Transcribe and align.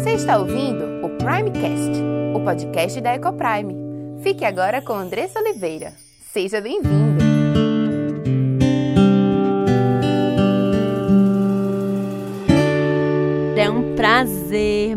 Você 0.00 0.12
está 0.12 0.38
ouvindo 0.38 1.04
o 1.04 1.10
Primecast, 1.10 1.92
o 2.34 2.42
podcast 2.42 2.98
da 3.02 3.16
Ecoprime. 3.16 3.76
Fique 4.22 4.46
agora 4.46 4.80
com 4.80 4.94
Andressa 4.94 5.38
Oliveira. 5.38 5.92
Seja 6.32 6.58
bem-vindo! 6.58 7.20
É 13.54 13.68
um 13.68 13.94
prazer 13.94 14.39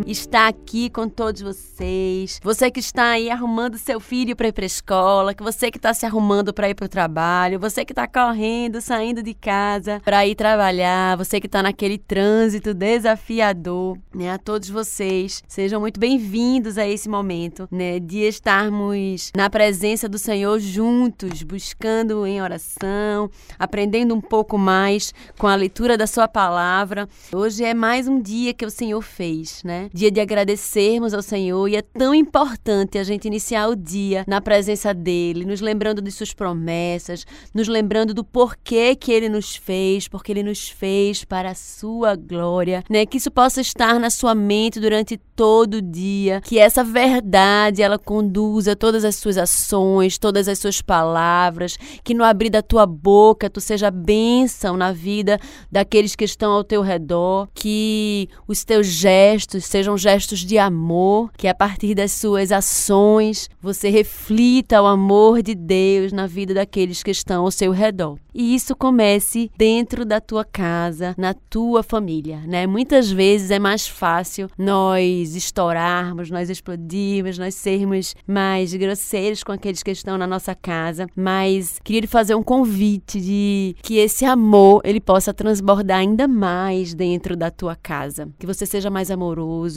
estar 0.07 0.47
aqui 0.47 0.89
com 0.89 1.07
todos 1.07 1.41
vocês. 1.41 2.39
Você 2.43 2.71
que 2.71 2.79
está 2.79 3.11
aí 3.11 3.29
arrumando 3.29 3.77
seu 3.77 3.99
filho 3.99 4.35
para 4.35 4.47
ir 4.47 4.53
para 4.53 4.65
escola, 4.65 5.33
que 5.33 5.43
você 5.43 5.69
que 5.69 5.77
está 5.77 5.93
se 5.93 6.05
arrumando 6.05 6.53
para 6.53 6.69
ir 6.69 6.75
para 6.75 6.85
o 6.85 6.89
trabalho, 6.89 7.59
você 7.59 7.85
que 7.85 7.91
está 7.91 8.07
correndo, 8.07 8.81
saindo 8.81 9.21
de 9.21 9.33
casa 9.33 10.01
para 10.03 10.25
ir 10.25 10.35
trabalhar, 10.35 11.17
você 11.17 11.39
que 11.39 11.47
está 11.47 11.61
naquele 11.61 11.97
trânsito 11.97 12.73
desafiador, 12.73 13.97
né? 14.13 14.31
A 14.31 14.37
todos 14.37 14.69
vocês, 14.69 15.43
sejam 15.47 15.79
muito 15.79 15.99
bem-vindos 15.99 16.77
a 16.77 16.87
esse 16.87 17.07
momento, 17.07 17.67
né? 17.71 17.99
De 17.99 18.19
estarmos 18.19 19.31
na 19.35 19.49
presença 19.49 20.07
do 20.09 20.17
Senhor 20.17 20.59
juntos, 20.59 21.43
buscando 21.43 22.25
em 22.25 22.41
oração, 22.41 23.29
aprendendo 23.57 24.15
um 24.15 24.21
pouco 24.21 24.57
mais 24.57 25.13
com 25.37 25.47
a 25.47 25.55
leitura 25.55 25.97
da 25.97 26.07
Sua 26.07 26.27
palavra. 26.27 27.07
Hoje 27.31 27.63
é 27.63 27.73
mais 27.73 28.07
um 28.07 28.21
dia 28.21 28.53
que 28.53 28.65
o 28.65 28.69
Senhor 28.69 29.01
fez, 29.01 29.42
né? 29.63 29.89
Dia 29.93 30.09
de 30.09 30.19
agradecermos 30.19 31.13
ao 31.13 31.21
Senhor 31.21 31.67
e 31.67 31.75
é 31.75 31.81
tão 31.81 32.13
importante 32.13 32.97
a 32.97 33.03
gente 33.03 33.27
iniciar 33.27 33.67
o 33.67 33.75
dia 33.75 34.23
na 34.27 34.39
presença 34.39 34.93
dele, 34.93 35.45
nos 35.45 35.61
lembrando 35.61 36.01
de 36.01 36.11
suas 36.11 36.33
promessas, 36.33 37.25
nos 37.53 37.67
lembrando 37.67 38.13
do 38.13 38.23
porquê 38.23 38.95
que 38.95 39.11
ele 39.11 39.27
nos 39.27 39.55
fez, 39.55 40.07
porque 40.07 40.31
ele 40.31 40.43
nos 40.43 40.69
fez 40.69 41.23
para 41.23 41.51
a 41.51 41.55
sua 41.55 42.15
glória, 42.15 42.83
né? 42.89 43.05
Que 43.05 43.17
isso 43.17 43.31
possa 43.31 43.61
estar 43.61 43.99
na 43.99 44.09
sua 44.09 44.33
mente 44.33 44.79
durante 44.79 45.17
todo 45.35 45.75
o 45.75 45.81
dia, 45.81 46.41
que 46.41 46.59
essa 46.59 46.83
verdade 46.83 47.81
ela 47.81 47.97
conduza 47.97 48.75
todas 48.75 49.03
as 49.03 49.15
suas 49.15 49.37
ações, 49.37 50.17
todas 50.17 50.47
as 50.47 50.59
suas 50.59 50.81
palavras, 50.81 51.77
que 52.03 52.13
no 52.13 52.23
abrir 52.23 52.49
da 52.49 52.61
tua 52.61 52.85
boca 52.85 53.49
tu 53.49 53.59
seja 53.59 53.91
bênção 53.91 54.77
na 54.77 54.91
vida 54.91 55.39
daqueles 55.71 56.15
que 56.15 56.23
estão 56.23 56.51
ao 56.51 56.63
teu 56.63 56.81
redor, 56.81 57.49
que 57.53 58.29
os 58.47 58.63
teus 58.63 58.87
gestos 58.87 59.32
sejam 59.39 59.97
gestos 59.97 60.39
de 60.39 60.57
amor, 60.57 61.31
que 61.37 61.47
a 61.47 61.53
partir 61.53 61.95
das 61.95 62.11
suas 62.11 62.51
ações 62.51 63.49
você 63.61 63.89
reflita 63.89 64.81
o 64.81 64.85
amor 64.85 65.41
de 65.41 65.55
Deus 65.55 66.11
na 66.11 66.27
vida 66.27 66.53
daqueles 66.53 67.03
que 67.03 67.11
estão 67.11 67.43
ao 67.43 67.51
seu 67.51 67.71
redor. 67.71 68.17
E 68.33 68.55
isso 68.55 68.75
comece 68.75 69.51
dentro 69.55 70.03
da 70.03 70.19
tua 70.19 70.43
casa, 70.43 71.13
na 71.17 71.33
tua 71.33 71.83
família, 71.83 72.41
né? 72.47 72.65
Muitas 72.65 73.11
vezes 73.11 73.51
é 73.51 73.59
mais 73.59 73.87
fácil 73.87 74.49
nós 74.57 75.35
estourarmos, 75.35 76.31
nós 76.31 76.49
explodirmos, 76.49 77.37
nós 77.37 77.53
sermos 77.53 78.15
mais 78.25 78.73
grosseiros 78.73 79.43
com 79.43 79.51
aqueles 79.51 79.83
que 79.83 79.91
estão 79.91 80.17
na 80.17 80.25
nossa 80.25 80.55
casa, 80.55 81.07
mas 81.15 81.79
queria 81.83 82.07
fazer 82.07 82.33
um 82.33 82.41
convite 82.41 83.21
de 83.21 83.75
que 83.83 83.97
esse 83.97 84.25
amor 84.25 84.81
ele 84.83 84.99
possa 84.99 85.33
transbordar 85.33 85.99
ainda 85.99 86.27
mais 86.27 86.95
dentro 86.95 87.37
da 87.37 87.51
tua 87.51 87.75
casa, 87.75 88.27
que 88.39 88.47
você 88.47 88.65
seja 88.65 88.89
mais 88.89 89.11
amoroso, 89.11 89.22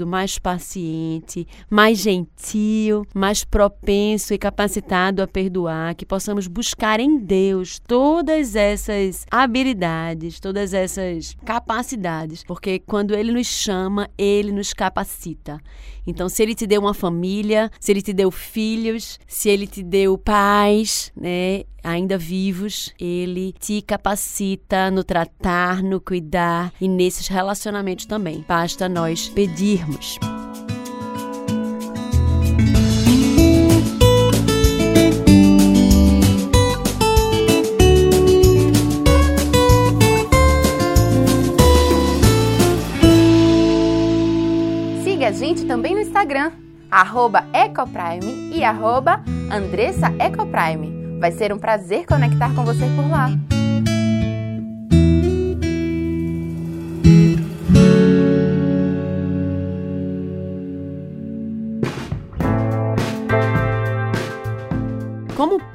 mais 0.07 0.39
paciente, 0.39 1.47
mais 1.71 1.99
gentil, 1.99 3.05
mais 3.15 3.45
propenso 3.45 4.35
e 4.35 4.39
capacitado 4.39 5.23
a 5.23 5.27
perdoar, 5.27 5.95
que 5.95 6.05
possamos 6.05 6.47
buscar 6.47 7.01
em 7.01 7.19
Deus 7.19 7.79
todas 7.79 8.57
essas 8.57 9.25
habilidades, 9.31 10.41
todas 10.41 10.75
essas 10.75 11.37
capacidades, 11.45 12.43
porque 12.45 12.79
quando 12.79 13.15
ele 13.15 13.33
nos 13.33 13.47
chama, 13.47 14.09
ele 14.19 14.53
nos 14.53 14.73
capacita. 14.73 15.61
Então, 16.07 16.29
se 16.29 16.43
ele 16.43 16.55
te 16.55 16.67
deu 16.67 16.81
uma 16.81 16.95
família, 16.95 17.71
se 17.81 17.93
ele 17.93 18.03
te 18.03 18.13
deu 18.13 18.31
filhos, 18.31 19.19
se 19.27 19.49
ele 19.49 19.67
te 19.67 19.83
deu 19.83 20.17
pais, 20.17 21.13
né, 21.17 21.65
ainda 21.83 22.17
vivos, 22.17 22.93
ele 22.99 23.53
te 23.59 23.83
capacita 23.83 24.91
no 24.91 25.05
tratar, 25.05 25.83
no 25.83 26.01
cuidar 26.01 26.73
e 26.81 26.89
nesses 26.89 27.29
relacionamentos 27.29 28.07
também. 28.07 28.45
Basta 28.47 28.89
nós 28.89 29.29
pedirmos. 29.29 30.19
Gente 45.47 45.65
também 45.65 45.95
no 45.95 46.01
Instagram, 46.01 46.51
Ecoprime 47.53 48.51
e 48.53 48.65
arroba 48.65 49.23
Andressa 49.51 50.13
Ecoprime. 50.19 51.21
Vai 51.21 51.31
ser 51.31 51.53
um 51.53 51.59
prazer 51.59 52.05
conectar 52.05 52.53
com 52.53 52.65
você 52.65 52.85
por 52.97 53.09
lá. 53.09 53.31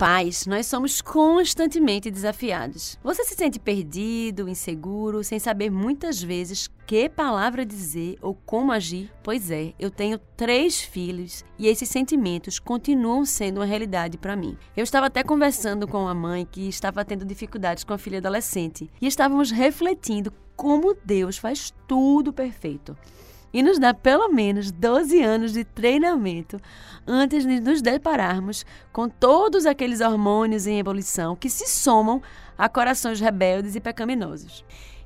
Pais, 0.02 0.48
nós 0.48 0.66
somos 0.66 1.00
constantemente 1.00 2.10
desafiados. 2.10 2.98
Você 3.04 3.24
se 3.24 3.36
sente 3.36 3.60
perdido, 3.60 4.50
inseguro, 4.50 5.24
sem 5.24 5.38
saber 5.38 5.70
muitas 5.70 6.20
vezes 6.24 6.68
que 6.88 7.08
palavra 7.08 7.64
dizer 7.64 8.18
ou 8.20 8.34
como 8.34 8.72
agir? 8.72 9.14
Pois 9.22 9.52
é, 9.52 9.76
eu 9.80 9.92
tenho 9.92 10.18
três 10.36 10.82
filhos 10.82 11.46
e 11.56 11.68
esses 11.68 11.88
sentimentos 11.88 12.58
continuam 12.58 13.24
sendo 13.26 13.60
uma 13.60 13.66
realidade 13.66 14.18
para 14.18 14.36
mim. 14.36 14.58
Eu 14.76 14.84
estava 14.84 15.06
até 15.06 15.22
conversando 15.24 15.88
com 15.88 16.02
uma 16.02 16.16
mãe 16.16 16.48
que 16.52 16.68
estava 16.68 17.06
tendo 17.06 17.24
dificuldades 17.24 17.84
com 17.84 17.94
a 17.94 17.98
filha 18.00 18.18
adolescente 18.18 18.90
e 19.00 19.06
estávamos 19.06 19.52
refletindo 19.52 20.34
como 20.56 20.98
Deus 21.06 21.38
faz 21.38 21.72
tudo 21.88 22.34
perfeito 22.34 22.98
e 23.54 23.62
nos 23.62 23.80
dá 23.80 23.94
pelo 23.94 24.30
menos 24.30 24.72
12 24.72 25.22
anos 25.22 25.54
de 25.54 25.64
treinamento 25.64 26.60
antes 27.06 27.46
de 27.46 27.60
nos 27.60 27.82
depararmos 27.82 28.66
com 28.92 29.10
todos 29.10 29.66
aqueles 29.66 30.02
hormônios 30.02 30.68
em 30.68 30.80
ebulição 30.80 31.36
que 31.36 31.50
se 31.50 31.68
somam 31.68 32.22
a 32.58 32.70
corações 32.70 33.20
rebeldes 33.20 33.76
e 33.76 33.80
pecaminosos. 33.80 34.64